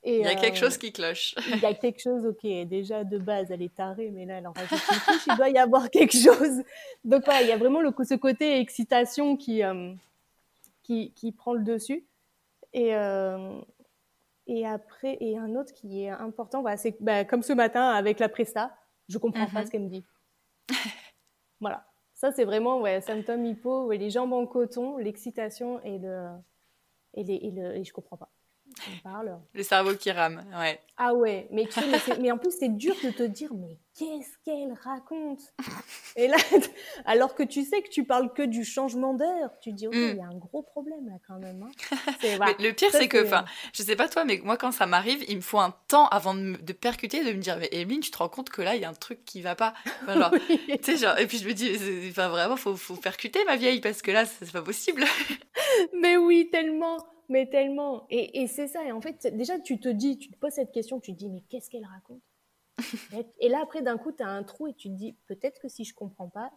[0.05, 1.35] Il y a quelque euh, chose qui cloche.
[1.53, 4.47] Il y a quelque chose, ok, déjà de base, elle est tarée, mais là, elle
[4.47, 6.63] en rajoute une couche, il doit y avoir quelque chose.
[7.05, 9.93] Donc voilà, il y a vraiment le, ce côté excitation qui, euh,
[10.83, 12.07] qui, qui, prend le dessus.
[12.73, 12.95] Et,
[14.47, 18.19] et après, et un autre qui est important, voilà, c'est bah, comme ce matin avec
[18.19, 18.75] la Presta,
[19.09, 19.67] je comprends pas mhm.
[19.67, 20.05] ce qu'elle me dit.
[21.61, 21.87] voilà.
[22.15, 26.29] Ça, c'est vraiment ouais, symptôme hypo, les jambes en coton, l'excitation et le,
[27.15, 28.31] et, les, et, le, et je comprends pas.
[29.03, 29.39] Parle.
[29.55, 30.81] Le cerveau qui rame, ouais.
[31.01, 31.79] Ah ouais, mais, tu
[32.21, 35.41] mais, en plus, c'est dur de te dire, mais qu'est-ce qu'elle raconte?
[36.17, 36.37] Et là,
[37.05, 39.99] alors que tu sais que tu parles que du changement d'heure, tu dis, ok, mm.
[39.99, 41.63] il y a un gros problème là quand même.
[41.63, 42.55] Hein.
[42.59, 45.37] le pire, c'est que, enfin, je sais pas toi, mais moi, quand ça m'arrive, il
[45.37, 48.19] me faut un temps avant de, de, percuter, de me dire, mais Emeline, tu te
[48.19, 49.75] rends compte que là, il y a un truc qui va pas.
[50.09, 50.33] genre,
[50.97, 51.79] genre, et puis je me dis,
[52.11, 55.05] enfin, vraiment, faut, faut percuter ma vieille, parce que là, c'est pas possible.
[55.95, 58.07] mais oui, tellement mais tellement.
[58.11, 58.85] Et, et c'est ça.
[58.85, 61.29] Et en fait, déjà, tu te dis, tu te poses cette question, tu te dis,
[61.29, 62.23] mais qu'est-ce qu'elle raconte?
[63.41, 65.69] Et là, après, d'un coup, tu as un trou et tu te dis, peut-être que
[65.69, 66.51] si je comprends pas,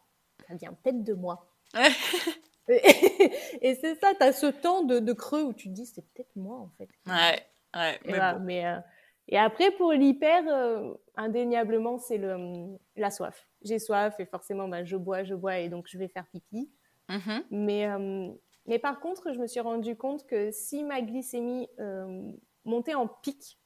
[0.48, 1.48] ça vient peut-être de moi.
[2.68, 6.04] et, c'est ça, tu as ce temps de, de, creux où tu te dis, c'est
[6.14, 6.90] peut-être moi, en fait.
[7.08, 7.44] Ouais,
[7.76, 8.00] ouais.
[8.06, 8.80] Mais, mais euh,
[9.28, 13.48] et après, pour l'hyper, euh, indéniablement, c'est le, la soif.
[13.64, 16.70] J'ai soif et forcément, bah, je bois, je bois et donc je vais faire pipi.
[17.10, 17.44] Mm-hmm.
[17.52, 18.30] Mais euh,
[18.68, 22.32] mais par contre, je me suis rendu compte que si ma glycémie euh,
[22.66, 23.60] montait en pic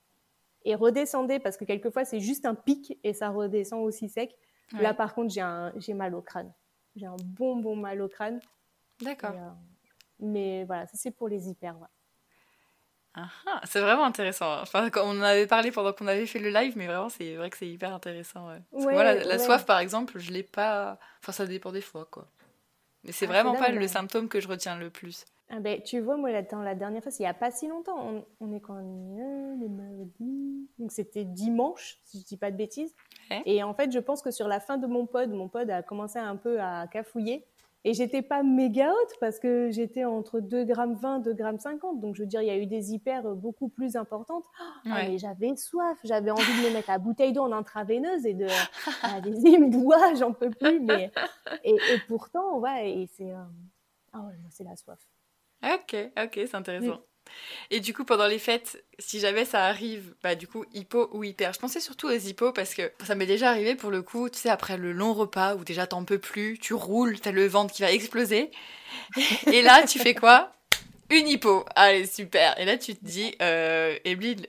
[0.63, 4.35] et redescendait, parce que quelquefois c'est juste un pic et ça redescend aussi sec,
[4.79, 6.51] là par contre j'ai mal au crâne.
[6.95, 8.39] J'ai un bon bon mal au crâne.
[9.01, 9.31] D'accord.
[9.31, 9.49] Euh,
[10.19, 11.75] mais voilà, ça c'est pour les hyper.
[13.17, 14.61] Ah, ah, c'est vraiment intéressant.
[14.61, 17.49] Enfin, on en avait parlé pendant qu'on avait fait le live, mais vraiment, c'est vrai
[17.49, 18.47] que c'est hyper intéressant.
[18.71, 20.99] Parce que moi, la, soif, par exemple, je l'ai pas.
[21.21, 22.27] Enfin, ça dépend des fois, quoi.
[23.05, 25.25] Mais c'est ah, vraiment pas le symptôme que je retiens le plus.
[25.49, 26.41] Ah ben, tu vois, moi, la
[26.75, 30.67] dernière fois, il n'y a pas si longtemps, on, on est quand les mardis.
[30.79, 32.95] Donc, c'était dimanche, si je dis pas de bêtises.
[33.45, 35.83] Et en fait, je pense que sur la fin de mon pod, mon pod a
[35.83, 37.45] commencé un peu à cafouiller.
[37.87, 41.99] Et j'étais pas méga haute parce que j'étais entre 2 grammes 20, 2 grammes 50.
[42.01, 44.43] Donc, je veux dire, il y a eu des hyper beaucoup plus importantes.
[44.59, 45.99] Ah, mais j'avais soif.
[46.03, 48.47] J'avais envie de me mettre la bouteille d'eau en intraveineuse et de,
[49.03, 50.79] allez-y, bois, j'en peux plus.
[50.79, 51.11] Mais,
[51.63, 53.43] et, pourtant, ouais, et c'est, euh,
[54.13, 54.99] ah ouais, c'est la soif.
[55.63, 56.99] Ok, ok, c'est intéressant.
[57.71, 61.23] Et du coup, pendant les fêtes, si jamais ça arrive, bah du coup, hypo ou
[61.23, 61.53] hyper.
[61.53, 64.39] Je pensais surtout aux hypo parce que ça m'est déjà arrivé pour le coup, tu
[64.39, 67.73] sais, après le long repas où déjà t'en peux plus, tu roules, t'as le ventre
[67.73, 68.51] qui va exploser.
[69.51, 70.51] Et là, tu fais quoi?
[71.11, 71.65] Une hypo.
[71.75, 72.59] Allez, super.
[72.59, 73.95] Et là, tu te dis, euh,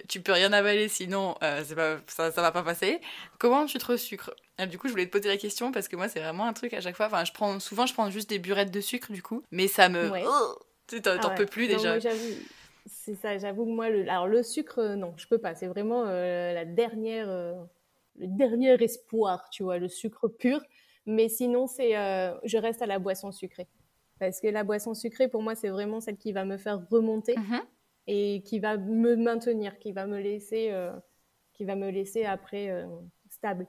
[0.09, 3.01] tu peux rien avaler sinon euh, pas, ça, ça va pas passer.
[3.39, 4.31] Comment tu te resucres
[4.65, 6.73] du coup, je voulais te poser la question parce que moi, c'est vraiment un truc
[6.73, 7.07] à chaque fois.
[7.07, 9.91] Enfin, je prends souvent, je prends juste des burettes de sucre du coup, mais ça
[9.91, 10.11] me.
[10.27, 11.99] Oh, tu t'en ah peux plus déjà.
[12.87, 15.55] C'est ça, j'avoue que moi, le, alors le sucre, euh, non, je peux pas.
[15.55, 17.55] C'est vraiment euh, la dernière, euh,
[18.17, 20.61] le dernier espoir, tu vois, le sucre pur.
[21.05, 23.69] Mais sinon, c'est, je reste à la boisson sucrée.
[24.19, 27.35] Parce que la boisson sucrée, pour moi, c'est vraiment celle qui va me faire remonter
[27.35, 27.63] mm-hmm.
[28.09, 30.75] et qui va me maintenir, qui va me laisser,
[31.53, 32.85] qui va me laisser après
[33.31, 33.69] stable.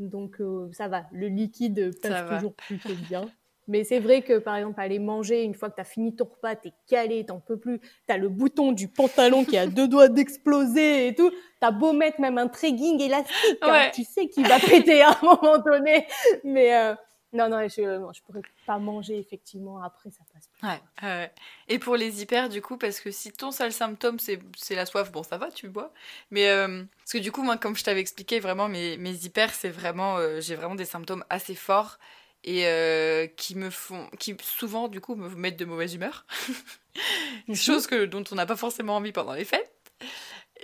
[0.00, 3.30] Donc ça va, le liquide passe toujours plutôt bien.
[3.68, 6.24] Mais c'est vrai que, par exemple, aller manger, une fois que tu as fini ton
[6.24, 9.66] repas, tu es calé, t'en peux plus, tu as le bouton du pantalon qui a
[9.66, 14.04] deux doigts d'exploser et tout, tu as beau mettre même un tracking élastique, hein, tu
[14.04, 16.06] sais qu'il va péter à un moment donné.
[16.44, 16.94] Mais euh,
[17.32, 20.68] non, non, je ne pourrais pas manger, effectivement, après, ça passe plus.
[21.08, 21.32] Ouais,
[21.68, 25.10] Et pour les hyper, du coup, parce que si ton seul symptôme, c'est la soif,
[25.10, 25.92] bon, ça va, tu bois.
[26.30, 29.54] Mais, euh, parce que du coup, moi, comme je t'avais expliqué, vraiment, mes, mes hyper,
[29.54, 31.98] c'est vraiment, euh, j'ai vraiment des symptômes assez forts
[32.44, 36.26] et euh, qui me font qui souvent du coup me mettent de mauvaise humeur.
[37.54, 39.72] Chose que dont on n'a pas forcément envie pendant les fêtes.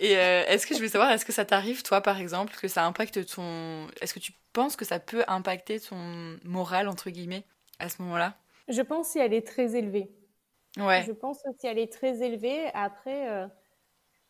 [0.00, 2.68] Et euh, est-ce que je veux savoir est-ce que ça t'arrive toi par exemple que
[2.68, 7.44] ça impacte ton est-ce que tu penses que ça peut impacter ton moral entre guillemets
[7.78, 8.36] à ce moment-là?
[8.68, 10.10] Je pense si elle est très élevée.
[10.76, 11.04] Ouais.
[11.06, 12.66] Je pense si elle est très élevée.
[12.74, 13.46] Après euh,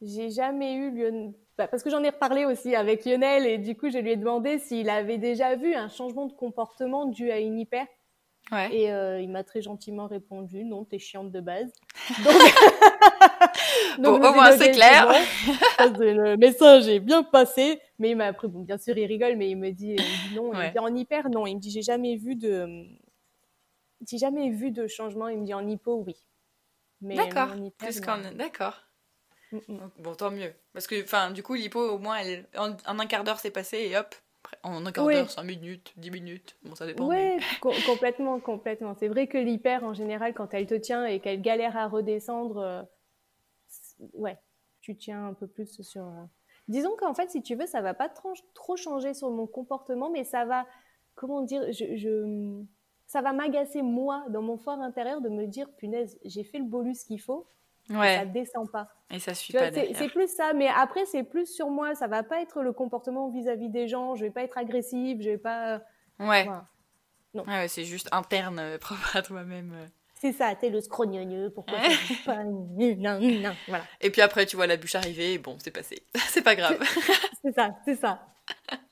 [0.00, 1.34] j'ai jamais eu lieu
[1.66, 4.58] parce que j'en ai reparlé aussi avec Lionel et du coup je lui ai demandé
[4.58, 7.86] s'il avait déjà vu un changement de comportement dû à une hyper.
[8.50, 8.74] Ouais.
[8.74, 11.70] Et euh, il m'a très gentiment répondu non, t'es chiante de base.
[13.98, 15.10] Donc, bon, au moins c'est clair.
[15.80, 19.50] le message est bien passé, mais il m'a appris, bon, bien sûr il rigole, mais
[19.50, 19.96] il me dit,
[20.34, 22.86] non, il me dit en hyper non, il me dit j'ai jamais vu de,
[24.06, 26.16] j'ai jamais vu de changement, il me dit en hypo oui.
[27.00, 27.54] D'accord.
[28.34, 28.87] D'accord.
[29.98, 30.52] Bon, tant mieux.
[30.72, 33.78] Parce que, enfin, du coup, l'hypo, au moins, elle, en, un quart d'heure, c'est passé
[33.78, 34.14] et hop,
[34.62, 37.06] en un quart d'heure, 5 minutes, 10 minutes, bon, ça dépend.
[37.06, 37.38] Oui,
[37.86, 38.94] complètement, complètement.
[38.94, 42.58] C'est vrai que l'hyper, en général, quand elle te tient et qu'elle galère à redescendre,
[42.58, 42.82] euh,
[44.14, 44.38] ouais,
[44.80, 46.04] tu tiens un peu plus sur.
[46.04, 46.24] Euh,
[46.68, 50.24] disons qu'en fait, si tu veux, ça va pas trop changer sur mon comportement, mais
[50.24, 50.66] ça va,
[51.14, 52.64] comment dire, je, je
[53.08, 56.66] ça va m'agacer moi dans mon fort intérieur de me dire punaise j'ai fait le
[56.66, 57.48] bolus qu'il faut
[57.90, 58.16] ouais.
[58.18, 58.88] ça descend pas.
[59.10, 61.94] Et ça suit pas C'est plus ça, mais après c'est plus sur moi.
[61.94, 64.14] Ça va pas être le comportement vis-à-vis des gens.
[64.14, 65.22] Je vais pas être agressive.
[65.22, 65.80] Je vais pas.
[66.18, 66.46] Ouais.
[67.34, 67.44] Non.
[67.44, 69.72] ouais, c'est juste interne, euh, propre à toi-même.
[69.74, 69.86] Euh.
[70.14, 71.78] C'est ça, t'es le scrogneux, pourquoi
[72.24, 73.84] pas non, non, voilà.
[74.00, 76.02] Et puis après, tu vois la bûche arriver, et bon, c'est passé.
[76.28, 76.78] c'est pas grave.
[77.42, 78.20] c'est ça, c'est ça.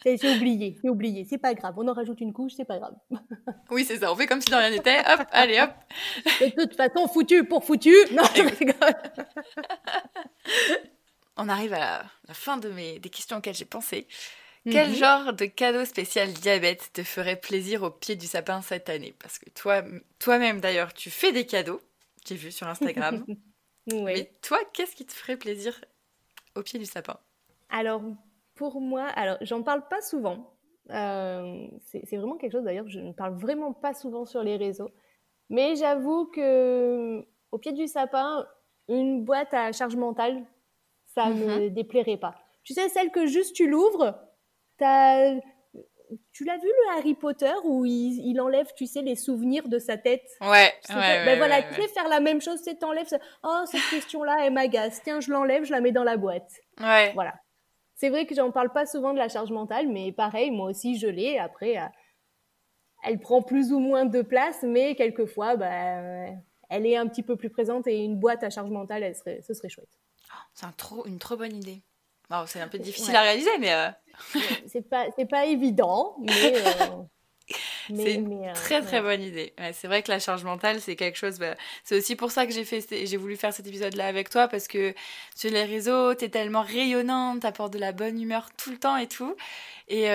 [0.04, 1.74] J'ai oublié, j'ai oublié, c'est pas grave.
[1.76, 2.94] On en rajoute une couche, c'est pas grave.
[3.70, 5.00] oui, c'est ça, on fait comme si de rien n'était.
[5.00, 5.70] Hop, allez, hop.
[6.40, 7.92] De toute façon, foutu pour foutu.
[8.12, 8.94] Non, je rigole.
[11.36, 14.06] on arrive à la, fin de mes, des questions auxquelles j'ai pensé.
[14.70, 14.96] Quel mhm.
[14.96, 19.14] genre de cadeau spécial diabète te ferait plaisir au pied du sapin cette année?
[19.20, 19.82] Parce que toi,
[20.18, 21.80] toi-même d'ailleurs, tu fais des cadeaux,
[22.26, 23.24] j'ai vu sur Instagram.
[23.92, 24.02] oui.
[24.02, 25.80] Mais toi, qu'est-ce qui te ferait plaisir
[26.54, 27.18] au pied du sapin?
[27.70, 28.02] Alors,
[28.56, 30.52] pour moi, alors j'en parle pas souvent.
[30.90, 34.90] Euh, c'est vraiment quelque chose d'ailleurs, je ne parle vraiment pas souvent sur les réseaux.
[35.48, 38.46] Mais j'avoue que au pied du sapin,
[38.88, 40.44] une boîte à charge mentale,
[41.14, 41.70] ça ne me mhm.
[41.70, 42.34] déplairait pas.
[42.64, 44.18] Tu sais, celle que juste tu l'ouvres,
[44.78, 44.84] tu
[46.44, 50.28] l'as vu le Harry Potter où il, enlève, tu sais, les souvenirs de sa tête?
[50.40, 53.08] Ouais, ouais, ben voilà, tu sais faire la même chose, c'est t'enlèves,
[53.44, 56.50] oh, cette question-là, elle m'agace, tiens, je l'enlève, je la mets dans la boîte.
[56.80, 57.12] Ouais.
[57.14, 57.34] Voilà.
[57.96, 60.98] C'est vrai que j'en parle pas souvent de la charge mentale, mais pareil, moi aussi,
[60.98, 61.38] je l'ai.
[61.38, 61.86] Après, euh,
[63.02, 66.28] elle prend plus ou moins de place, mais quelquefois, bah,
[66.68, 69.40] elle est un petit peu plus présente et une boîte à charge mentale, elle serait,
[69.42, 69.88] ce serait chouette.
[70.52, 71.82] c'est un trop, une trop bonne idée.
[72.46, 73.72] c'est un peu difficile à réaliser, mais.
[73.72, 73.88] Euh...
[74.66, 76.62] c'est pas, c'est pas évident, mais.
[76.66, 77.02] Euh,
[77.88, 79.52] c'est une très très bonne idée.
[79.72, 81.38] c'est vrai que la charge mentale, c'est quelque chose.
[81.38, 84.48] Bah, c'est aussi pour ça que j'ai fait, j'ai voulu faire cet épisode-là avec toi
[84.48, 84.94] parce que
[85.34, 89.06] sur les réseaux, t'es tellement rayonnante, t'apportes de la bonne humeur tout le temps et
[89.06, 89.36] tout.
[89.88, 90.10] Et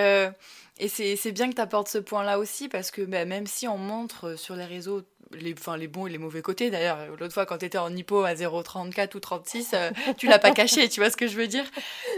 [0.78, 3.78] et c'est bien que tu apportes ce point-là aussi, parce que bah, même si on
[3.78, 5.02] montre sur les réseaux
[5.40, 7.94] les, enfin, les bons et les mauvais côtés, d'ailleurs, l'autre fois quand tu étais en
[7.94, 11.36] hypo à 0,34 ou 36, euh, tu l'as pas caché, tu vois ce que je
[11.36, 11.64] veux dire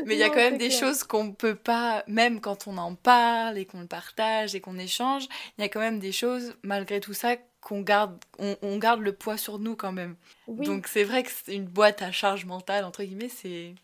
[0.06, 2.94] Mais il y a quand même des choses qu'on peut pas, même quand on en
[2.94, 5.24] parle et qu'on le partage et qu'on échange,
[5.58, 9.14] il y a quand même des choses, malgré tout ça, qu'on garde, on, garde le
[9.14, 10.16] poids sur nous quand même.
[10.48, 13.74] Donc c'est vrai que c'est une boîte à charge mentale, entre guillemets, c'est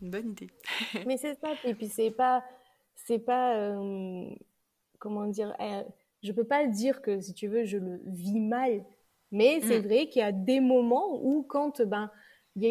[0.00, 0.50] une bonne idée.
[1.06, 2.42] Mais c'est ça, et puis c'est pas
[2.94, 3.74] c'est pas
[4.98, 5.82] comment dire euh,
[6.26, 8.84] je peux pas dire que si tu veux je le vis mal
[9.30, 9.86] mais c'est mmh.
[9.86, 12.10] vrai qu'il y a des moments où quand ben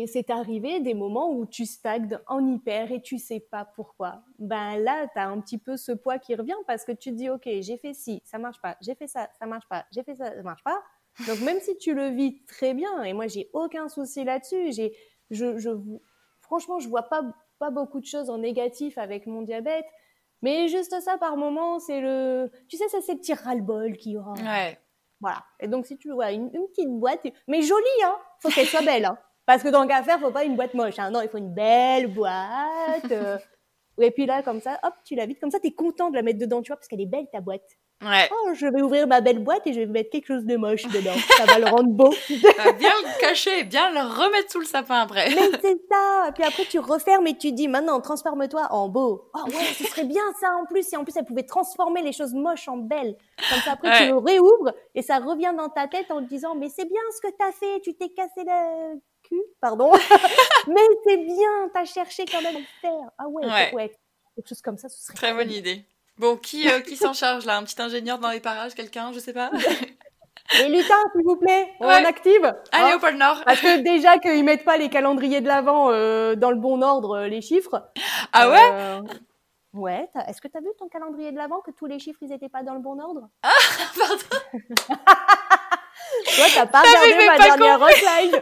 [0.08, 4.24] c'est arrivé des moments où tu stagnes en hyper et tu sais pas pourquoi.
[4.40, 7.16] Ben là, tu as un petit peu ce poids qui revient parce que tu te
[7.16, 10.04] dis, OK, j'ai fait ci, ça marche pas, j'ai fait ça, ça marche pas, j'ai
[10.04, 10.82] fait ça, ça marche pas.
[11.28, 14.96] Donc même si tu le vis très bien, et moi j'ai aucun souci là-dessus, j'ai,
[15.30, 15.70] je, je,
[16.42, 17.22] franchement, je vois pas,
[17.60, 19.86] pas beaucoup de choses en négatif avec mon diabète.
[20.42, 22.52] Mais juste ça, par moment, c'est le.
[22.68, 24.34] Tu sais, c'est ces petits ras-le-bol qui aura.
[24.34, 24.78] Ouais.
[25.22, 25.44] Voilà.
[25.60, 28.16] Et donc, si tu vois une, une petite boîte, mais jolie, hein.
[28.42, 29.18] Faut qu'elle soit belle, hein.
[29.46, 30.98] Parce que dans le faire, faut pas une boîte moche.
[30.98, 31.12] Hein.
[31.12, 33.12] Non, il faut une belle boîte.
[33.12, 33.38] Euh.
[34.02, 35.40] Et puis là, comme ça, hop, tu la vides.
[35.40, 37.28] Comme ça, tu es content de la mettre dedans, tu vois, parce qu'elle est belle,
[37.32, 37.78] ta boîte.
[38.04, 38.30] Ouais.
[38.32, 40.84] Oh, je vais ouvrir ma belle boîte et je vais mettre quelque chose de moche
[40.84, 41.14] dedans.
[41.38, 42.14] ça va le rendre beau.
[42.30, 45.30] bien le cacher, bien le remettre sous le sapin après.
[45.30, 46.32] Mais c'est ça.
[46.34, 49.32] Puis après, tu refermes et tu dis, maintenant, transforme-toi en beau.
[49.34, 50.92] Oh ouais, ce serait bien ça en plus.
[50.92, 53.16] Et en plus, elle pouvait transformer les choses moches en belles.
[53.50, 56.54] Comme ça, après, tu le réouvres et ça revient dans ta tête en te disant,
[56.54, 57.80] mais c'est bien ce que t'as fait.
[57.82, 59.92] Tu t'es cassé le cul, pardon.
[60.68, 63.10] mais c'est bien, t'as cherché quand même à le faire.
[63.18, 63.74] Ah ouais, ouais.
[63.74, 63.92] ouais.
[64.36, 65.86] Quelque chose comme ça, ce serait Très bonne idée.
[66.18, 67.58] Bon, qui, euh, qui s'en charge là?
[67.58, 69.52] Un petit ingénieur dans les parages, quelqu'un, je sais pas?
[70.60, 72.46] Les lutins, s'il vous plaît, on active.
[72.72, 72.96] Allez hein?
[72.98, 73.42] Au pôle Nord.
[73.46, 77.18] Parce que déjà qu'ils mettent pas les calendriers de l'avant euh, dans le bon ordre,
[77.18, 77.90] euh, les chiffres.
[78.32, 79.02] Ah ouais?
[79.74, 80.08] Ouais.
[80.28, 82.48] Est-ce que tu as vu ton calendrier de l'avant que tous les chiffres ils étaient
[82.50, 83.28] pas dans le bon ordre?
[83.44, 83.50] Ah
[83.98, 84.24] pardon.
[86.36, 88.42] Toi t'as pas regardé ma dernière hotline.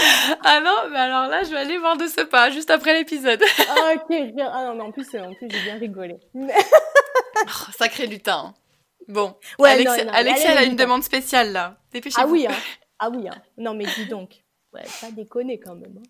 [0.44, 3.42] ah non, mais alors là, je vais aller voir de ce pas, juste après l'épisode.
[3.68, 6.16] ah, ok, Ah non, mais en plus, en plus j'ai bien rigolé.
[6.34, 8.54] oh, sacré lutin.
[9.08, 11.76] Bon, ouais, Alexia, elle a une demande spéciale là.
[11.92, 12.26] Dépêchez-vous.
[12.26, 12.56] Ah oui, hein.
[12.98, 13.28] ah oui.
[13.28, 13.42] Hein.
[13.58, 14.42] Non, mais dis donc.
[14.72, 16.00] Ouais, pas déconner quand même.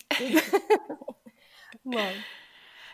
[1.86, 2.00] Hein.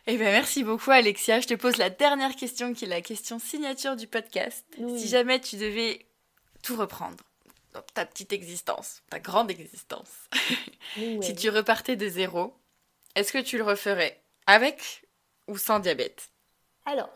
[0.07, 1.41] Eh bien, merci beaucoup, Alexia.
[1.41, 4.65] Je te pose la dernière question qui est la question signature du podcast.
[4.97, 6.07] Si jamais tu devais
[6.63, 7.17] tout reprendre,
[7.95, 10.29] ta petite existence, ta grande existence,
[11.21, 12.55] si tu repartais de zéro,
[13.15, 15.07] est-ce que tu le referais avec
[15.49, 16.31] ou sans diabète?
[16.85, 17.11] Alors,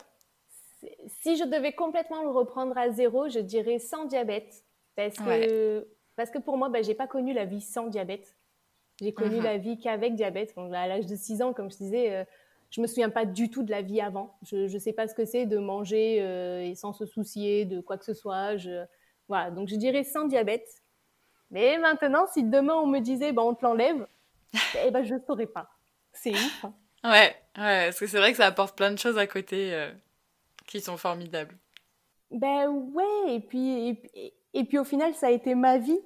[1.23, 4.65] si je devais complètement le reprendre à zéro, je dirais sans diabète.
[4.97, 8.37] Parce que, parce que pour moi, bah, j'ai pas connu la vie sans diabète.
[9.01, 9.45] J'ai connu mhm.
[9.45, 10.55] la vie qu'avec diabète.
[10.57, 12.25] à l'âge de 6 ans, comme je disais, euh,
[12.71, 14.37] je me souviens pas du tout de la vie avant.
[14.43, 17.81] Je ne sais pas ce que c'est de manger euh, et sans se soucier de
[17.81, 18.57] quoi que ce soit.
[18.57, 18.85] Je,
[19.31, 20.69] voilà, donc je dirais sans diabète.
[21.53, 24.07] Mais maintenant, si demain on me disait, bah, on te l'enlève,
[24.85, 25.71] eh ben, je ne saurais pas.
[26.13, 26.65] C'est ouf.
[26.65, 26.75] Hein.
[27.05, 29.93] Ouais, ouais, parce que c'est vrai que ça apporte plein de choses à côté euh,
[30.67, 31.57] qui sont formidables.
[32.33, 34.01] Ben ouais, et puis,
[34.53, 36.01] et, puis au final, ça a été ma vie.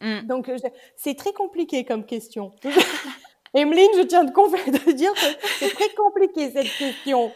[0.00, 0.20] Mm.
[0.22, 0.48] Donc
[0.94, 2.52] c'est très compliqué comme question.
[3.54, 4.30] Emeline, je tiens de,
[4.86, 7.32] de dire que c'est très compliqué cette question.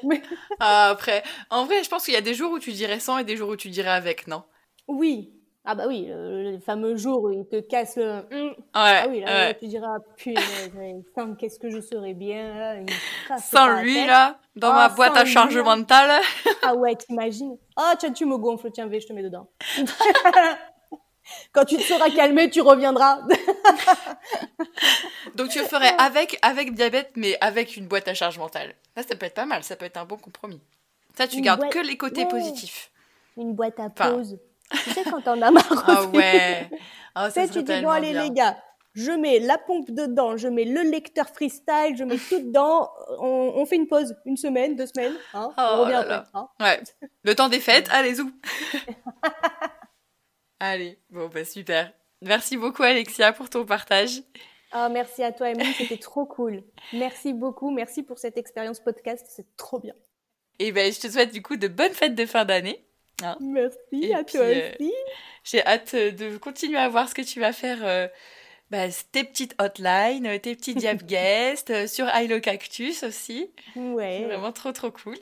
[0.61, 3.19] Ah, après, en vrai, je pense qu'il y a des jours où tu dirais sans
[3.19, 4.45] et des jours où tu dirais avec, non?
[4.89, 5.33] Oui.
[5.69, 8.23] Ah bah oui, le, fameux jour où il te casse le...
[8.31, 8.55] Hum.
[8.73, 10.71] ah oui, là, tu diras, punaise,
[11.41, 12.85] qu'est-ce que je serais bien,
[13.37, 16.23] Sans lui, là, dans ma ah, boîte à chargement mental.
[16.63, 19.49] ah ouais, t'imagines Ah tiens, tu me gonfles, tiens, vais, je te mets dedans.
[21.53, 23.23] Quand tu te seras calmé, tu reviendras.
[25.35, 28.73] Donc tu le ferais avec, avec diabète, mais avec une boîte à charge mentale.
[28.95, 30.61] Là, ça peut être pas mal, ça peut être un bon compromis.
[31.17, 32.93] Ça, tu gardes que les côtés positifs.
[33.37, 34.39] Une boîte à pause.
[34.71, 35.85] Tu sais, quand on a marre.
[35.87, 36.69] Ah ouais.
[37.17, 38.57] Oh, ça tu dis, bon, allez, les gars,
[38.97, 42.91] je mets la pompe dedans, je mets le lecteur freestyle, je mets tout dedans.
[43.19, 45.15] On, fait une pause, une semaine, deux semaines.
[45.35, 46.23] Hein, on oh revient après.
[46.35, 46.49] Hein.
[46.61, 46.81] ouais.
[47.23, 48.31] Le temps des fêtes, allez, zou.
[50.61, 51.93] allez, bon, bah super.
[52.23, 54.23] Merci beaucoup, Alexia, pour ton partage.
[54.75, 56.63] Oh, merci à toi, Emily, c'était trop cool.
[56.93, 59.95] Merci beaucoup, merci pour cette expérience podcast, c'est trop bien.
[60.59, 62.83] Et ben, je te souhaite du coup de bonnes fêtes de fin d'année.
[63.23, 63.37] Hein.
[63.41, 64.93] Merci à toi euh, aussi.
[65.45, 67.79] J'ai hâte de continuer à voir ce que tu vas faire.
[67.83, 68.09] Euh,
[68.71, 73.49] bah, tes petites hotlines, tes petits diab guests, euh, sur Hilo Cactus aussi.
[73.77, 74.25] Ouais.
[74.25, 75.17] Vraiment trop trop cool.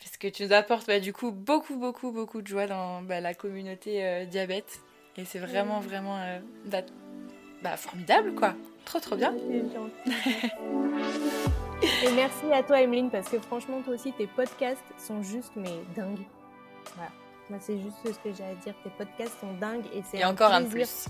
[0.00, 3.20] Parce que tu nous apportes bah, du coup beaucoup, beaucoup, beaucoup de joie dans bah,
[3.20, 4.80] la communauté euh, diabète.
[5.16, 6.40] Et c'est vraiment, vraiment euh,
[7.62, 8.54] bah, formidable, quoi.
[8.84, 9.32] Trop, trop bien.
[11.82, 15.70] Et merci à toi, Emeline, parce que franchement, toi aussi, tes podcasts sont juste, mais
[15.94, 16.24] dingues.
[16.96, 17.10] Voilà.
[17.52, 18.72] Moi, c'est juste ce que j'ai à dire.
[18.82, 20.20] Tes podcasts sont dingues et c'est.
[20.20, 21.04] Et encore un plus.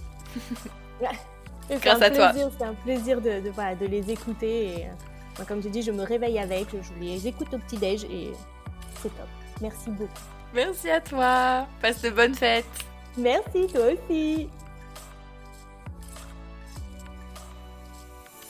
[1.71, 2.33] Grâce à toi.
[2.33, 4.81] C'est un plaisir de, de, les écouter.
[4.81, 8.33] Et, euh, comme je dis, je me réveille avec, je les écoute au petit-déj et
[9.01, 9.29] c'est top.
[9.61, 10.11] Merci beaucoup.
[10.53, 11.69] Merci à toi.
[11.81, 12.67] Passe de bonnes fêtes.
[13.17, 14.49] Merci, toi aussi.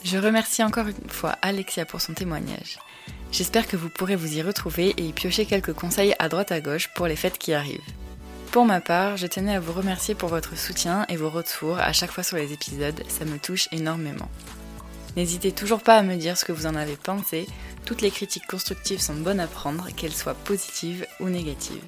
[0.03, 2.79] Je remercie encore une fois Alexia pour son témoignage.
[3.33, 6.61] J'espère que vous pourrez vous y retrouver et y piocher quelques conseils à droite à
[6.61, 7.81] gauche pour les fêtes qui arrivent.
[8.51, 11.91] Pour ma part, je tenais à vous remercier pour votre soutien et vos retours à
[11.93, 14.29] chaque fois sur les épisodes, ça me touche énormément.
[15.17, 17.47] N'hésitez toujours pas à me dire ce que vous en avez pensé,
[17.85, 21.83] toutes les critiques constructives sont bonnes à prendre, qu'elles soient positives ou négatives.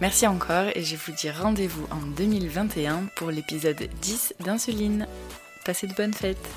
[0.00, 5.06] Merci encore et je vous dis rendez-vous en 2021 pour l'épisode 10 d'Insuline.
[5.66, 6.48] Passez de bonnes fêtes